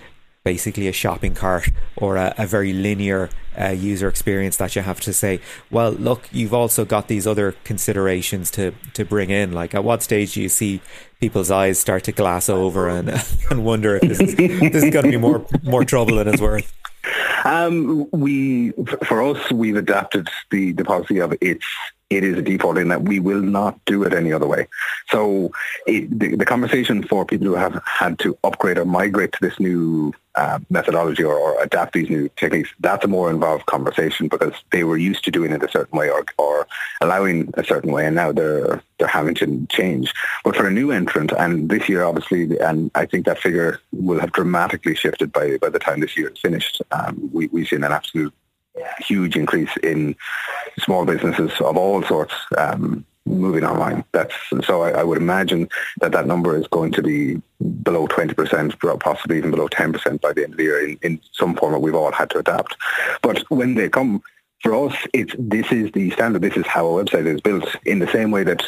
basically 0.46 0.88
a 0.88 0.94
shopping 0.94 1.34
cart 1.34 1.70
or 1.98 2.16
a, 2.16 2.34
a 2.38 2.46
very 2.46 2.72
linear 2.72 3.30
uh, 3.60 3.70
user 3.70 4.08
experience 4.08 4.58
that 4.58 4.76
you 4.76 4.82
have 4.84 5.02
to 5.02 5.12
say, 5.12 5.42
well, 5.72 5.92
look, 5.92 6.30
you've 6.32 6.54
also 6.54 6.86
got 6.86 7.08
these 7.08 7.26
other 7.26 7.54
considerations 7.64 8.52
to, 8.52 8.72
to 8.94 9.04
bring 9.04 9.32
in. 9.32 9.52
Like, 9.52 9.74
at 9.74 9.84
what 9.84 10.04
stage 10.04 10.36
do 10.36 10.42
you 10.42 10.50
see 10.50 10.82
people's 11.20 11.50
eyes 11.50 11.80
start 11.80 12.04
to 12.04 12.12
glass 12.12 12.48
over 12.48 12.88
and 12.88 13.10
and 13.50 13.66
wonder 13.66 13.96
if 13.96 14.04
this 14.04 14.22
is, 14.22 14.36
this 14.36 14.84
is 14.84 14.92
going 14.92 15.06
to 15.06 15.12
be 15.12 15.18
more 15.18 15.46
more 15.64 15.84
trouble 15.84 16.18
than 16.18 16.28
it's 16.28 16.42
worth? 16.42 16.72
Um, 17.44 18.08
we, 18.12 18.72
for 19.06 19.22
us, 19.22 19.52
we've 19.52 19.76
adapted 19.76 20.28
the, 20.50 20.72
the 20.72 20.84
policy 20.84 21.20
of 21.20 21.34
it's 21.42 21.66
it 22.10 22.24
is 22.24 22.38
a 22.38 22.42
default 22.42 22.78
in 22.78 22.90
that 22.90 23.04
we 23.04 23.20
will 23.20 23.42
not 23.42 23.84
do 23.86 24.04
it 24.04 24.14
any 24.14 24.32
other 24.32 24.48
way. 24.48 24.68
So 25.10 25.52
it, 25.88 26.20
the, 26.20 26.36
the, 26.36 26.46
conversation 26.46 27.04
for 27.04 27.26
people 27.26 27.48
who 27.48 27.56
have 27.56 27.82
had 27.84 28.20
to 28.20 28.38
upgrade 28.44 28.78
or 28.78 28.86
migrate 28.86 29.32
to 29.34 29.40
this 29.42 29.60
new 29.60 30.14
uh, 30.36 30.60
methodology 30.70 31.24
or, 31.24 31.36
or, 31.36 31.62
adapt 31.64 31.94
these 31.94 32.10
new 32.10 32.30
techniques, 32.36 32.70
that's 32.80 33.06
a 33.06 33.08
more 33.08 33.32
involved 33.32 33.66
conversation 33.66 34.28
because 34.28 34.54
they 34.72 34.84
were 34.84 34.98
used 34.98 35.24
to 35.24 35.32
doing 35.32 35.52
it 35.52 35.64
a 35.64 35.72
certain 35.72 35.98
way 35.98 36.10
or, 36.10 36.24
or 36.38 36.68
allowing 37.02 37.50
a 37.56 37.64
certain 37.64 37.92
way, 37.92 38.06
and 38.06 38.16
now 38.16 38.32
they're 38.32 38.84
they're 39.00 39.08
having 39.08 39.34
to 39.36 39.66
change. 39.70 40.14
But 40.44 40.56
for 40.56 40.68
a 40.68 40.72
new 40.72 40.92
entrant, 40.92 41.32
and 41.32 41.70
this 41.70 41.90
year 41.90 42.04
obviously, 42.04 42.60
and 42.60 42.92
I 42.96 43.06
think 43.06 43.26
that 43.26 43.40
figure 43.40 43.80
will 43.94 44.20
have 44.20 44.34
dramatically 44.34 44.96
shifted 44.96 45.32
by 45.32 45.58
by 45.58 45.70
the 45.70 45.80
time 45.80 46.02
this 46.02 46.18
year 46.18 46.30
is 46.30 46.40
finished. 46.40 46.82
Um, 46.92 47.30
we, 47.34 47.48
we've 47.48 47.68
seen 47.68 47.84
an 47.84 47.92
absolute 47.92 48.34
huge 49.00 49.36
increase 49.36 49.76
in 49.84 50.16
small 50.80 51.06
businesses 51.06 51.52
of 51.60 51.78
all 51.78 52.04
sorts 52.04 52.34
um, 52.58 53.06
moving 53.26 53.64
online. 53.64 54.04
That's 54.12 54.34
so 54.64 54.84
I, 54.84 54.92
I, 54.92 55.04
would 55.04 55.18
imagine 55.18 55.68
that 56.02 56.12
that 56.12 56.28
number 56.28 56.56
is 56.58 56.68
going 56.68 56.92
to 56.94 57.02
be 57.02 57.42
below 57.84 58.08
20%, 58.08 59.00
possibly 59.00 59.38
even 59.38 59.52
below 59.52 59.68
10% 59.68 60.22
by 60.22 60.34
the 60.34 60.44
end 60.44 60.54
of 60.54 60.58
the 60.58 60.64
year 60.64 60.88
in, 60.88 60.98
in 61.02 61.20
some 61.32 61.56
form 61.56 61.74
that 61.74 61.80
we've 61.80 61.96
all 61.96 62.12
had 62.12 62.30
to 62.32 62.40
adapt. 62.40 62.76
But 63.22 63.44
when 63.50 63.76
they 63.76 63.90
come, 63.90 64.22
for 64.62 64.88
us, 64.88 64.96
it's 65.14 65.34
this 65.38 65.72
is 65.72 65.92
the 65.92 66.10
standard. 66.12 66.42
This 66.42 66.58
is 66.58 66.66
how 66.66 66.88
a 66.88 67.04
website 67.04 67.28
is 67.28 67.42
built. 67.42 67.68
In 67.86 68.00
the 68.00 68.08
same 68.08 68.32
way 68.32 68.44
that 68.44 68.64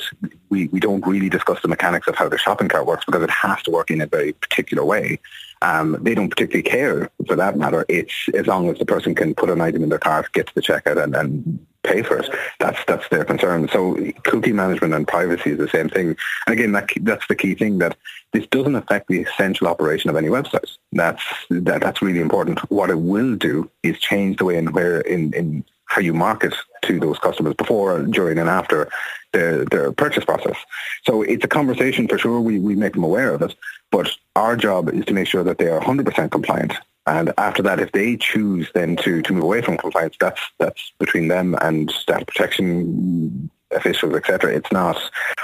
we, 0.50 0.68
we 0.68 0.80
don't 0.80 1.06
really 1.06 1.30
discuss 1.30 1.62
the 1.62 1.68
mechanics 1.68 2.08
of 2.08 2.16
how 2.16 2.30
the 2.30 2.38
shopping 2.38 2.68
cart 2.68 2.86
works 2.86 3.06
because 3.06 3.24
it 3.24 3.32
has 3.32 3.62
to 3.64 3.72
work 3.72 3.90
in 3.90 4.02
a 4.02 4.06
very 4.06 4.34
particular 4.34 4.84
way. 4.84 5.20
Um, 5.62 5.98
they 6.02 6.16
don't 6.16 6.30
particularly 6.30 6.64
care 6.64 7.10
for 7.26 7.36
that 7.36 7.58
matter. 7.58 7.86
It's 7.90 8.30
as 8.34 8.48
long 8.48 8.70
as 8.70 8.78
the 8.78 8.86
person 8.86 9.16
can 9.16 9.34
put 9.36 9.50
an 9.50 9.62
item 9.62 9.84
in 9.84 9.90
their 9.90 10.00
cart, 10.00 10.32
get 10.34 10.48
to 10.48 10.56
the 10.56 10.62
checkout, 10.62 11.02
and, 11.02 11.16
and 11.16 11.66
pay 11.84 12.04
for 12.04 12.20
it. 12.20 12.30
That's 12.60 12.80
that's 12.86 13.08
their 13.10 13.26
concern. 13.26 13.68
So 13.70 13.98
cookie 14.24 14.52
management 14.52 14.94
and 14.94 15.08
privacy 15.08 15.52
is 15.52 15.58
the 15.58 15.70
same 15.70 15.90
thing. 15.90 16.16
And 16.46 16.54
again, 16.54 16.74
that, 16.74 16.90
that's 17.02 17.28
the 17.28 17.36
key 17.36 17.56
thing 17.56 17.80
that 17.80 17.96
this 18.34 18.46
doesn't 18.48 18.76
affect 18.76 19.08
the 19.08 19.22
essential 19.22 19.68
operation 19.68 20.10
of 20.10 20.16
any 20.16 20.28
website. 20.28 20.70
That's 20.92 21.24
that, 21.50 21.82
that's 21.82 22.02
really 22.02 22.20
important. 22.20 22.60
What 22.70 22.90
it 22.90 23.00
will 23.00 23.36
do 23.36 23.70
is 23.84 24.00
change 24.00 24.38
the 24.38 24.46
way 24.46 24.58
in 24.58 24.74
where 24.74 25.02
in, 25.02 25.34
in 25.34 25.64
how 25.86 26.02
you 26.02 26.14
market 26.14 26.54
to 26.84 27.00
those 27.00 27.18
customers 27.20 27.56
before, 27.56 28.02
during, 28.04 28.38
and 28.38 28.50
after 28.50 28.90
their, 29.32 29.66
their 29.66 29.92
purchase 29.92 30.26
process. 30.26 30.58
So 31.04 31.22
it's 31.22 31.46
a 31.46 31.48
conversation 31.48 32.08
for 32.08 32.18
sure. 32.18 32.42
We, 32.42 32.60
we 32.60 32.76
make 32.76 32.94
them 32.94 33.04
aware 33.04 33.34
of 33.34 33.42
it. 33.42 33.56
But 33.92 34.10
our 34.36 34.56
job 34.56 34.90
is 34.90 35.06
to 35.06 35.14
make 35.14 35.28
sure 35.28 35.44
that 35.44 35.58
they 35.58 35.68
are 35.68 35.80
100% 35.80 36.32
compliant. 36.32 36.74
And 37.06 37.32
after 37.38 37.64
that, 37.64 37.80
if 37.80 37.94
they 37.94 38.18
choose 38.18 38.70
then 38.74 38.98
to, 38.98 39.22
to 39.22 39.34
move 39.34 39.44
away 39.44 39.62
from 39.62 39.78
compliance, 39.78 40.18
that's 40.20 40.42
that's 40.60 40.92
between 41.00 41.30
them 41.30 41.56
and 41.62 41.92
data 42.06 42.26
protection 42.26 43.50
officials, 43.72 44.14
etc. 44.14 44.54
It's 44.54 44.72
not 44.72 45.00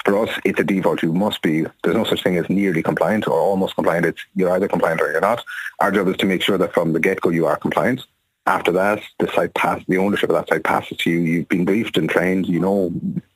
for 0.06 0.18
us. 0.18 0.40
It's 0.44 0.60
a 0.60 0.64
default. 0.64 1.04
You 1.04 1.14
must 1.14 1.42
be. 1.42 1.66
There's 1.84 1.96
no 1.96 2.04
such 2.04 2.24
thing 2.24 2.38
as 2.38 2.50
nearly 2.50 2.84
compliant 2.84 3.28
or 3.28 3.40
almost 3.40 3.76
compliant. 3.76 4.06
It's 4.06 4.22
you're 4.36 4.52
either 4.52 4.68
compliant 4.68 5.02
or 5.02 5.12
you're 5.12 5.22
not. 5.22 5.44
Our 5.80 5.92
job 5.92 6.10
is 6.10 6.18
to 6.18 6.26
make 6.26 6.42
sure 6.42 6.58
that 6.58 6.74
from 6.74 6.92
the 6.92 7.00
get 7.00 7.22
go 7.22 7.30
you 7.30 7.46
are 7.46 7.58
compliant. 7.58 8.06
After 8.46 8.74
that, 8.74 9.02
the 9.20 9.32
site 9.32 9.54
pass 9.54 9.82
the 9.88 9.98
ownership 9.98 10.30
of 10.30 10.36
that 10.36 10.50
site 10.50 10.66
passes 10.66 10.98
to 10.98 11.10
you. 11.10 11.20
You've 11.20 11.48
been 11.48 11.64
briefed 11.64 11.98
and 11.98 12.10
trained. 12.10 12.48
You 12.48 12.60
know 12.60 12.94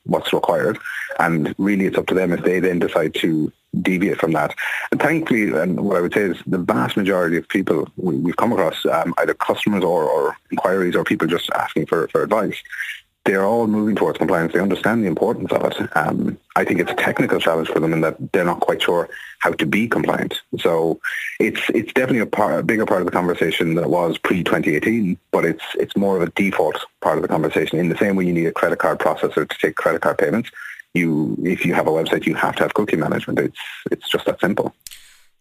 what's 0.07 0.33
required, 0.33 0.77
and 1.19 1.53
really 1.57 1.85
it's 1.85 1.97
up 1.97 2.07
to 2.07 2.15
them 2.15 2.31
if 2.31 2.43
they 2.43 2.59
then 2.59 2.79
decide 2.79 3.13
to 3.15 3.51
deviate 3.81 4.19
from 4.19 4.31
that. 4.33 4.55
And 4.91 5.01
thankfully, 5.01 5.51
and 5.51 5.79
what 5.81 5.97
I 5.97 6.01
would 6.01 6.13
say 6.13 6.21
is 6.21 6.37
the 6.47 6.57
vast 6.57 6.97
majority 6.97 7.37
of 7.37 7.47
people 7.47 7.87
we, 7.97 8.31
have 8.31 8.37
come 8.37 8.51
across, 8.51 8.85
um, 8.85 9.13
either 9.17 9.33
customers 9.33 9.83
or, 9.83 10.03
or 10.03 10.37
inquiries 10.51 10.95
or 10.95 11.03
people 11.03 11.27
just 11.27 11.49
asking 11.51 11.85
for, 11.85 12.07
for 12.07 12.23
advice, 12.23 12.55
they're 13.27 13.43
all 13.43 13.67
moving 13.67 13.95
towards 13.95 14.17
compliance. 14.17 14.53
They 14.53 14.59
understand 14.59 15.03
the 15.03 15.07
importance 15.07 15.51
of 15.51 15.63
it. 15.65 15.97
Um, 15.97 16.37
I 16.55 16.63
think 16.63 16.79
it's 16.79 16.89
a 16.89 16.95
technical 16.95 17.39
challenge 17.39 17.67
for 17.67 17.81
them 17.81 17.91
in 17.91 18.01
that 18.01 18.15
they're 18.31 18.45
not 18.45 18.61
quite 18.61 18.81
sure 18.81 19.09
how 19.39 19.51
to 19.51 19.65
be 19.65 19.87
compliant. 19.87 20.41
So 20.57 20.99
it's 21.39 21.61
it's 21.73 21.91
definitely 21.91 22.21
a, 22.21 22.57
a 22.57 22.63
bigger 22.63 22.85
part 22.85 23.01
of 23.01 23.05
the 23.05 23.11
conversation 23.11 23.75
than 23.75 23.83
it 23.83 23.89
was 23.89 24.17
pre 24.17 24.43
2018, 24.43 25.17
but 25.31 25.43
it's 25.43 25.63
it's 25.75 25.97
more 25.97 26.15
of 26.15 26.23
a 26.23 26.31
default 26.31 26.77
part 27.01 27.17
of 27.17 27.21
the 27.21 27.27
conversation. 27.27 27.77
In 27.77 27.89
the 27.89 27.97
same 27.97 28.15
way, 28.15 28.25
you 28.25 28.33
need 28.33 28.47
a 28.47 28.53
credit 28.53 28.79
card 28.79 28.99
processor 28.99 29.47
to 29.47 29.57
take 29.59 29.75
credit 29.75 30.01
card 30.01 30.17
payments. 30.17 30.49
You, 30.93 31.37
if 31.43 31.65
you 31.65 31.75
have 31.75 31.85
a 31.85 31.91
website, 31.91 32.25
you 32.25 32.33
have 32.33 32.55
to 32.55 32.63
have 32.63 32.73
cookie 32.73 32.95
management. 32.95 33.39
It's 33.39 33.59
it's 33.91 34.09
just 34.09 34.25
that 34.25 34.39
simple. 34.39 34.73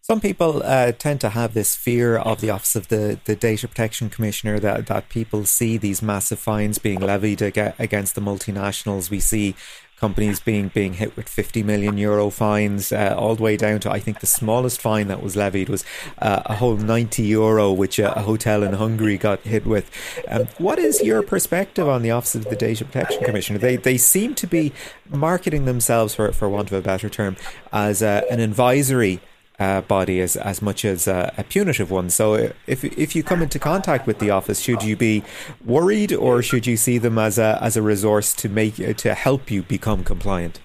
Some 0.09 0.21
people 0.21 0.63
uh, 0.63 0.93
tend 0.93 1.19
to 1.19 1.31
have 1.31 1.53
this 1.53 1.75
fear 1.75 2.15
of 2.15 2.39
the 2.39 2.49
Office 2.49 2.77
of 2.77 2.87
the, 2.87 3.19
the 3.25 3.35
Data 3.35 3.67
Protection 3.67 4.09
Commissioner 4.09 4.57
that, 4.57 4.87
that 4.87 5.09
people 5.09 5.43
see 5.43 5.75
these 5.75 6.01
massive 6.01 6.39
fines 6.39 6.77
being 6.77 7.01
levied 7.01 7.41
against 7.41 8.15
the 8.15 8.21
multinationals. 8.21 9.09
We 9.09 9.19
see 9.19 9.53
companies 9.97 10.39
being 10.39 10.69
being 10.69 10.93
hit 10.93 11.17
with 11.17 11.27
50 11.27 11.61
million 11.61 11.97
euro 11.97 12.29
fines, 12.29 12.93
uh, 12.93 13.15
all 13.17 13.35
the 13.35 13.43
way 13.43 13.57
down 13.57 13.81
to 13.81 13.91
I 13.91 13.99
think 13.99 14.21
the 14.21 14.27
smallest 14.27 14.79
fine 14.79 15.09
that 15.09 15.21
was 15.21 15.35
levied 15.35 15.67
was 15.67 15.83
uh, 16.19 16.41
a 16.45 16.55
whole 16.55 16.77
90 16.77 17.23
euro, 17.23 17.73
which 17.73 17.99
a, 17.99 18.17
a 18.17 18.21
hotel 18.21 18.63
in 18.63 18.71
Hungary 18.75 19.17
got 19.17 19.41
hit 19.41 19.65
with. 19.65 19.91
Um, 20.29 20.47
what 20.57 20.79
is 20.79 21.03
your 21.03 21.21
perspective 21.21 21.89
on 21.89 22.01
the 22.01 22.11
Office 22.11 22.35
of 22.35 22.45
the 22.45 22.55
Data 22.55 22.85
Protection 22.85 23.25
Commissioner? 23.25 23.59
They 23.59 23.75
they 23.75 23.97
seem 23.97 24.35
to 24.35 24.47
be 24.47 24.71
marketing 25.09 25.65
themselves, 25.65 26.15
for 26.15 26.31
for 26.31 26.47
want 26.47 26.71
of 26.71 26.77
a 26.77 26.81
better 26.81 27.09
term, 27.09 27.35
as 27.73 28.01
uh, 28.01 28.21
an 28.31 28.39
advisory 28.39 29.19
uh, 29.59 29.81
body 29.81 30.21
as 30.21 30.35
as 30.35 30.61
much 30.61 30.85
as 30.85 31.07
a, 31.07 31.33
a, 31.37 31.43
punitive 31.43 31.89
one. 31.89 32.09
So 32.09 32.51
if 32.67 32.83
if 32.83 33.15
you 33.15 33.23
come 33.23 33.41
into 33.41 33.59
contact 33.59 34.05
with 34.07 34.19
the 34.19 34.29
office, 34.29 34.59
should 34.59 34.83
you 34.83 34.95
be 34.95 35.23
worried 35.65 36.13
or 36.13 36.41
should 36.41 36.67
you 36.67 36.77
see 36.77 36.97
them 36.97 37.17
as 37.17 37.37
a 37.37 37.57
as 37.61 37.75
a 37.75 37.81
resource 37.81 38.33
to 38.35 38.49
make 38.49 38.75
to 38.97 39.13
help 39.13 39.49
you 39.49 39.63
become 39.63 40.03
compliant? 40.03 40.59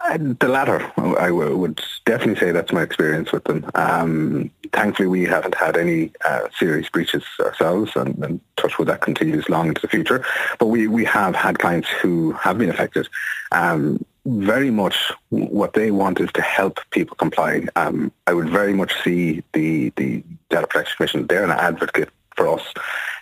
Uh, 0.00 0.16
the 0.40 0.48
latter, 0.48 0.90
I 0.96 1.30
would 1.30 1.80
definitely 2.06 2.36
say 2.36 2.52
that's 2.52 2.72
my 2.72 2.82
experience 2.82 3.32
with 3.32 3.44
them. 3.44 3.68
Um, 3.74 4.50
thankfully, 4.72 5.08
we 5.08 5.24
haven't 5.24 5.56
had 5.56 5.76
any 5.76 6.12
uh, 6.24 6.42
serious 6.56 6.88
breaches 6.88 7.24
ourselves, 7.40 7.92
and, 7.96 8.16
and 8.24 8.40
touch 8.56 8.78
wood 8.78 8.88
that 8.88 9.00
continues 9.00 9.48
long 9.48 9.68
into 9.68 9.80
the 9.80 9.88
future. 9.88 10.24
But 10.58 10.66
we, 10.66 10.86
we 10.86 11.04
have 11.04 11.34
had 11.34 11.58
clients 11.58 11.88
who 12.00 12.32
have 12.32 12.58
been 12.58 12.70
affected. 12.70 13.08
Um, 13.50 14.04
very 14.28 14.70
much 14.70 15.12
what 15.30 15.72
they 15.72 15.90
want 15.90 16.20
is 16.20 16.30
to 16.32 16.42
help 16.42 16.80
people 16.90 17.16
comply. 17.16 17.66
Um, 17.76 18.12
I 18.26 18.34
would 18.34 18.50
very 18.50 18.74
much 18.74 18.92
see 19.02 19.42
the, 19.52 19.90
the 19.96 20.22
Data 20.50 20.66
Protection 20.66 20.96
Commission, 20.96 21.26
they're 21.26 21.44
an 21.44 21.50
advocate 21.50 22.10
for 22.36 22.48
us. 22.48 22.62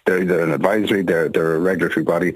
They're, 0.05 0.25
they're 0.25 0.43
an 0.43 0.53
advisory, 0.53 1.03
they're, 1.03 1.29
they're 1.29 1.57
a 1.57 1.61
regulatory 1.61 2.05
body. 2.05 2.35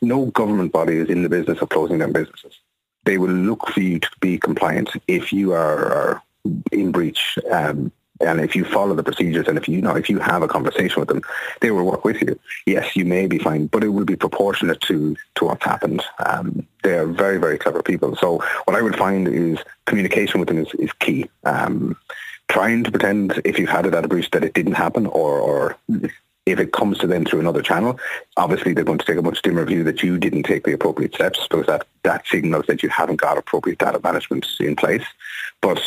No 0.00 0.26
government 0.26 0.72
body 0.72 0.96
is 0.96 1.08
in 1.08 1.22
the 1.22 1.28
business 1.28 1.60
of 1.60 1.68
closing 1.68 1.98
down 1.98 2.12
businesses. 2.12 2.58
They 3.04 3.18
will 3.18 3.30
look 3.30 3.68
for 3.68 3.80
you 3.80 3.98
to 3.98 4.10
be 4.20 4.38
compliant 4.38 4.90
if 5.08 5.32
you 5.32 5.52
are, 5.52 5.92
are 5.92 6.22
in 6.72 6.92
breach. 6.92 7.38
Um, 7.50 7.92
and 8.20 8.40
if 8.40 8.54
you 8.54 8.64
follow 8.64 8.94
the 8.94 9.02
procedures 9.02 9.48
and 9.48 9.56
if 9.56 9.68
you, 9.68 9.76
you 9.76 9.82
know 9.82 9.96
if 9.96 10.10
you 10.10 10.18
have 10.18 10.42
a 10.42 10.48
conversation 10.48 11.00
with 11.00 11.08
them, 11.08 11.22
they 11.60 11.70
will 11.70 11.84
work 11.84 12.04
with 12.04 12.20
you. 12.20 12.38
Yes, 12.66 12.96
you 12.96 13.04
may 13.04 13.26
be 13.26 13.38
fine, 13.38 13.66
but 13.66 13.84
it 13.84 13.88
will 13.88 14.04
be 14.04 14.16
proportionate 14.16 14.80
to 14.82 15.16
to 15.36 15.44
what's 15.44 15.64
happened. 15.64 16.02
Um, 16.26 16.66
they 16.82 16.94
are 16.94 17.06
very 17.06 17.38
very 17.38 17.58
clever 17.58 17.82
people. 17.82 18.16
So 18.16 18.42
what 18.64 18.76
I 18.76 18.82
would 18.82 18.96
find 18.96 19.28
is 19.28 19.58
communication 19.86 20.40
with 20.40 20.48
them 20.48 20.58
is, 20.58 20.72
is 20.74 20.92
key. 20.94 21.28
Um, 21.44 21.96
trying 22.50 22.82
to 22.82 22.90
pretend 22.90 23.40
if 23.44 23.58
you've 23.58 23.68
had 23.68 23.86
it 23.86 23.94
at 23.94 24.04
a 24.04 24.08
breach 24.08 24.30
that 24.32 24.42
it 24.42 24.54
didn't 24.54 24.72
happen 24.72 25.06
or, 25.06 25.38
or 25.38 25.76
if 26.46 26.58
it 26.58 26.72
comes 26.72 26.98
to 26.98 27.06
them 27.06 27.24
through 27.24 27.38
another 27.38 27.62
channel, 27.62 27.98
obviously 28.36 28.74
they're 28.74 28.84
going 28.84 28.98
to 28.98 29.04
take 29.04 29.18
a 29.18 29.22
much 29.22 29.40
dimmer 29.42 29.64
view 29.64 29.84
that 29.84 30.02
you 30.02 30.18
didn't 30.18 30.42
take 30.42 30.64
the 30.64 30.72
appropriate 30.72 31.14
steps 31.14 31.46
because 31.48 31.66
that, 31.66 31.86
that 32.02 32.26
signals 32.26 32.66
that 32.66 32.82
you 32.82 32.88
haven't 32.88 33.20
got 33.20 33.38
appropriate 33.38 33.78
data 33.78 34.00
management 34.02 34.46
in 34.58 34.74
place. 34.74 35.04
But 35.62 35.82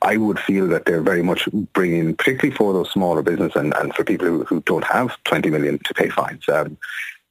I 0.00 0.16
would 0.16 0.38
feel 0.38 0.66
that 0.68 0.86
they're 0.86 1.02
very 1.02 1.22
much 1.22 1.48
bringing, 1.74 2.16
particularly 2.16 2.56
for 2.56 2.72
those 2.72 2.90
smaller 2.90 3.22
business 3.22 3.54
and, 3.56 3.74
and 3.76 3.94
for 3.94 4.04
people 4.04 4.26
who, 4.26 4.44
who 4.44 4.60
don't 4.62 4.84
have 4.84 5.22
20 5.24 5.50
million 5.50 5.78
to 5.80 5.94
pay 5.94 6.08
fines, 6.08 6.48
um, 6.48 6.78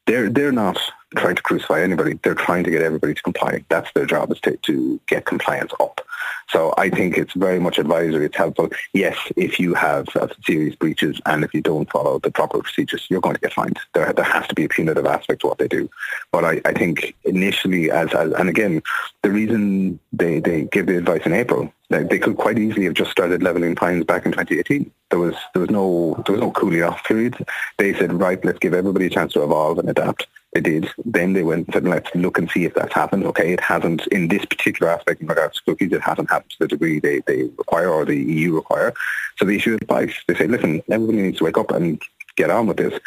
they're, 0.05 0.29
they're 0.29 0.51
not 0.51 0.79
trying 1.15 1.35
to 1.35 1.41
crucify 1.41 1.81
anybody. 1.81 2.19
They're 2.23 2.35
trying 2.35 2.63
to 2.63 2.71
get 2.71 2.81
everybody 2.81 3.13
to 3.13 3.21
comply. 3.21 3.63
That's 3.69 3.91
their 3.93 4.05
job 4.05 4.31
is 4.31 4.39
to, 4.41 4.57
to 4.57 4.99
get 5.07 5.25
compliance 5.25 5.71
up. 5.79 6.01
So 6.49 6.73
I 6.77 6.89
think 6.89 7.17
it's 7.17 7.33
very 7.33 7.59
much 7.59 7.77
advisory. 7.77 8.25
It's 8.25 8.37
helpful. 8.37 8.69
Yes, 8.93 9.17
if 9.35 9.59
you 9.59 9.73
have 9.73 10.07
uh, 10.15 10.27
serious 10.45 10.75
breaches 10.75 11.19
and 11.25 11.43
if 11.43 11.53
you 11.53 11.61
don't 11.61 11.89
follow 11.91 12.19
the 12.19 12.31
proper 12.31 12.59
procedures, 12.61 13.05
you're 13.09 13.21
going 13.21 13.35
to 13.35 13.41
get 13.41 13.53
fined. 13.53 13.79
There, 13.93 14.11
there 14.13 14.25
has 14.25 14.47
to 14.47 14.55
be 14.55 14.65
a 14.65 14.69
punitive 14.69 15.05
aspect 15.05 15.41
to 15.41 15.47
what 15.47 15.57
they 15.57 15.67
do. 15.67 15.89
But 16.31 16.45
I, 16.45 16.61
I 16.63 16.71
think 16.71 17.15
initially, 17.25 17.91
as, 17.91 18.13
as 18.13 18.31
and 18.33 18.47
again, 18.47 18.81
the 19.23 19.31
reason 19.31 19.99
they, 20.13 20.39
they 20.39 20.63
give 20.63 20.85
the 20.85 20.97
advice 20.97 21.25
in 21.25 21.33
April, 21.33 21.73
they, 21.89 22.19
could 22.19 22.37
quite 22.37 22.59
easily 22.59 22.85
have 22.85 22.93
just 22.93 23.11
started 23.11 23.41
leveling 23.41 23.75
fines 23.75 24.03
back 24.03 24.25
in 24.25 24.31
2018. 24.31 24.91
There 25.09 25.19
was 25.19 25.35
there 25.53 25.61
was 25.61 25.69
no 25.69 26.21
there 26.25 26.33
was 26.33 26.41
no 26.41 26.51
cooling 26.51 26.83
off 26.83 27.03
period. 27.05 27.35
They 27.77 27.93
said, 27.93 28.13
right, 28.13 28.43
let's 28.43 28.59
give 28.59 28.73
everybody 28.73 29.05
a 29.05 29.09
chance 29.09 29.33
to 29.33 29.43
evolve 29.43 29.79
and 29.79 29.89
adapt. 29.89 30.27
They 30.53 30.61
did. 30.61 30.89
Then 31.05 31.33
they 31.33 31.43
went 31.43 31.67
and 31.67 31.73
said, 31.73 31.83
let's 31.85 32.13
look 32.13 32.37
and 32.37 32.49
see 32.49 32.65
if 32.65 32.73
that's 32.73 32.93
happened. 32.93 33.25
Okay, 33.27 33.53
it 33.53 33.61
hasn't 33.61 34.05
in 34.07 34.27
this 34.27 34.43
particular 34.45 34.91
aspect 34.91 35.21
in 35.21 35.27
regards 35.27 35.57
to 35.57 35.63
cookies. 35.63 35.93
It 35.93 36.01
hasn't 36.01 36.29
happened 36.29 36.51
to 36.51 36.57
the 36.59 36.67
degree 36.67 36.99
they, 36.99 37.21
they 37.21 37.43
require 37.43 37.89
or 37.89 38.05
the 38.05 38.17
EU 38.17 38.55
require. 38.55 38.93
So 39.37 39.45
they 39.45 39.55
issue 39.55 39.75
advice. 39.75 40.13
They 40.27 40.35
say, 40.35 40.47
listen, 40.47 40.81
everybody 40.89 41.21
needs 41.21 41.37
to 41.37 41.45
wake 41.45 41.57
up 41.57 41.71
and 41.71 42.01
get 42.35 42.49
on 42.49 42.67
with 42.67 42.77
this. 42.77 42.99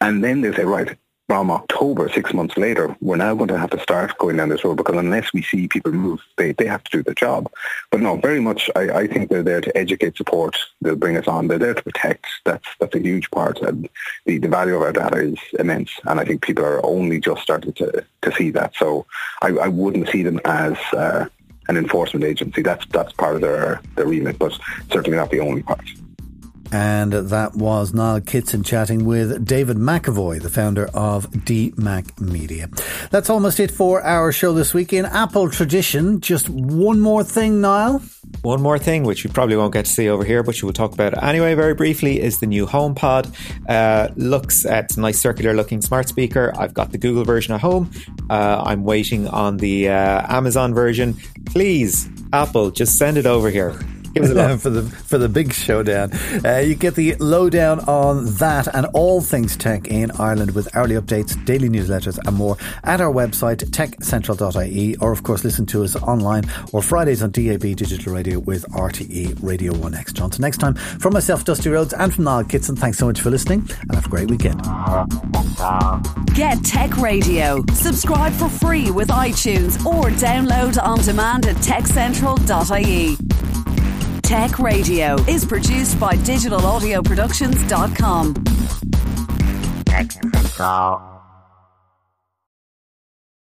And 0.00 0.22
then 0.22 0.42
they 0.42 0.52
say, 0.52 0.64
right, 0.64 0.96
from 1.28 1.50
October, 1.50 2.08
six 2.08 2.32
months 2.32 2.56
later, 2.56 2.96
we're 3.02 3.16
now 3.16 3.34
going 3.34 3.48
to 3.48 3.58
have 3.58 3.68
to 3.68 3.80
start 3.80 4.16
going 4.16 4.38
down 4.38 4.48
this 4.48 4.64
road 4.64 4.78
because 4.78 4.96
unless 4.96 5.30
we 5.34 5.42
see 5.42 5.68
people 5.68 5.92
move, 5.92 6.20
they, 6.38 6.52
they 6.52 6.64
have 6.64 6.82
to 6.84 6.90
do 6.90 7.02
their 7.02 7.14
job. 7.14 7.52
But 7.90 8.00
no, 8.00 8.16
very 8.16 8.40
much, 8.40 8.70
I, 8.74 9.00
I 9.00 9.06
think 9.06 9.28
they're 9.28 9.42
there 9.42 9.60
to 9.60 9.76
educate, 9.76 10.16
support. 10.16 10.56
They'll 10.80 10.96
bring 10.96 11.18
us 11.18 11.28
on. 11.28 11.48
They're 11.48 11.58
there 11.58 11.74
to 11.74 11.82
protect. 11.82 12.24
That's 12.46 12.66
that's 12.80 12.94
a 12.94 13.00
huge 13.00 13.30
part. 13.30 13.60
And 13.60 13.90
the, 14.24 14.38
the 14.38 14.48
value 14.48 14.74
of 14.74 14.82
our 14.82 14.92
data 14.92 15.18
is 15.18 15.38
immense. 15.58 15.90
And 16.04 16.18
I 16.18 16.24
think 16.24 16.40
people 16.40 16.64
are 16.64 16.84
only 16.84 17.20
just 17.20 17.42
starting 17.42 17.74
to, 17.74 18.04
to 18.22 18.32
see 18.32 18.50
that. 18.52 18.74
So 18.76 19.04
I, 19.42 19.48
I 19.48 19.68
wouldn't 19.68 20.08
see 20.08 20.22
them 20.22 20.40
as 20.46 20.78
uh, 20.94 21.26
an 21.68 21.76
enforcement 21.76 22.24
agency. 22.24 22.62
That's 22.62 22.86
that's 22.86 23.12
part 23.12 23.34
of 23.34 23.42
their, 23.42 23.82
their 23.96 24.06
remit, 24.06 24.38
but 24.38 24.58
certainly 24.90 25.18
not 25.18 25.30
the 25.30 25.40
only 25.40 25.62
part. 25.62 25.84
And 26.70 27.12
that 27.12 27.54
was 27.54 27.94
Niall 27.94 28.20
Kitson 28.20 28.62
chatting 28.62 29.04
with 29.04 29.46
David 29.46 29.78
McEvoy, 29.78 30.42
the 30.42 30.50
founder 30.50 30.86
of 30.92 31.30
DMAC 31.30 32.20
Media. 32.20 32.68
That's 33.10 33.30
almost 33.30 33.58
it 33.58 33.70
for 33.70 34.02
our 34.02 34.32
show 34.32 34.52
this 34.52 34.74
week. 34.74 34.92
In 34.92 35.06
Apple 35.06 35.50
tradition, 35.50 36.20
just 36.20 36.48
one 36.50 37.00
more 37.00 37.24
thing, 37.24 37.60
Niall. 37.60 38.02
One 38.42 38.60
more 38.60 38.78
thing, 38.78 39.04
which 39.04 39.24
you 39.24 39.30
probably 39.30 39.56
won't 39.56 39.72
get 39.72 39.86
to 39.86 39.90
see 39.90 40.08
over 40.08 40.24
here, 40.24 40.42
but 40.42 40.60
you 40.60 40.66
will 40.66 40.74
talk 40.74 40.92
about 40.92 41.22
anyway 41.22 41.54
very 41.54 41.74
briefly, 41.74 42.20
is 42.20 42.38
the 42.38 42.46
new 42.46 42.66
HomePod. 42.66 43.34
Uh, 43.68 44.12
looks 44.16 44.66
at 44.66 44.96
a 44.96 45.00
nice 45.00 45.18
circular 45.18 45.54
looking 45.54 45.80
smart 45.80 46.08
speaker. 46.08 46.52
I've 46.56 46.74
got 46.74 46.92
the 46.92 46.98
Google 46.98 47.24
version 47.24 47.54
at 47.54 47.60
home. 47.60 47.90
Uh, 48.28 48.62
I'm 48.66 48.84
waiting 48.84 49.26
on 49.28 49.56
the 49.56 49.88
uh, 49.88 50.36
Amazon 50.36 50.74
version. 50.74 51.16
Please, 51.46 52.08
Apple, 52.32 52.70
just 52.70 52.98
send 52.98 53.16
it 53.16 53.26
over 53.26 53.50
here. 53.50 53.78
for 54.58 54.70
the 54.70 54.82
for 54.82 55.18
the 55.18 55.28
big 55.28 55.52
showdown. 55.52 56.10
Uh, 56.44 56.58
you 56.58 56.74
get 56.74 56.94
the 56.94 57.14
lowdown 57.16 57.80
on 57.80 58.26
that 58.36 58.68
and 58.74 58.86
all 58.94 59.20
things 59.20 59.56
tech 59.56 59.88
in 59.88 60.10
Ireland 60.12 60.52
with 60.52 60.74
hourly 60.76 60.96
updates, 60.96 61.42
daily 61.44 61.68
newsletters, 61.68 62.18
and 62.26 62.36
more 62.36 62.56
at 62.84 63.00
our 63.00 63.12
website 63.12 63.58
techcentral.ie, 63.70 64.96
or 64.96 65.12
of 65.12 65.22
course 65.22 65.44
listen 65.44 65.66
to 65.66 65.84
us 65.84 65.96
online 65.96 66.44
or 66.72 66.82
Fridays 66.82 67.22
on 67.22 67.30
DAB 67.30 67.60
digital 67.60 68.14
radio 68.14 68.38
with 68.38 68.64
RTE 68.70 69.38
Radio 69.42 69.74
One 69.74 69.94
Extra. 69.94 70.24
Until 70.24 70.42
next 70.42 70.58
time, 70.58 70.74
from 70.74 71.12
myself, 71.12 71.44
Dusty 71.44 71.70
Rhodes, 71.70 71.92
and 71.92 72.14
from 72.14 72.24
Niall 72.24 72.44
Kitson, 72.44 72.76
thanks 72.76 72.98
so 72.98 73.06
much 73.06 73.20
for 73.20 73.30
listening, 73.30 73.68
and 73.82 73.94
have 73.94 74.06
a 74.06 74.08
great 74.08 74.30
weekend. 74.30 74.62
Get 76.34 76.64
Tech 76.64 76.96
Radio. 76.98 77.64
Subscribe 77.72 78.32
for 78.32 78.48
free 78.48 78.90
with 78.90 79.08
iTunes 79.08 79.84
or 79.84 80.10
download 80.10 80.82
on 80.82 81.00
demand 81.00 81.46
at 81.46 81.56
techcentral.ie. 81.56 83.16
Tech 84.28 84.58
Radio 84.58 85.14
is 85.26 85.46
produced 85.46 85.98
by 85.98 86.14
digitalaudioproductions.com. 86.16 88.34
Central. 89.88 91.17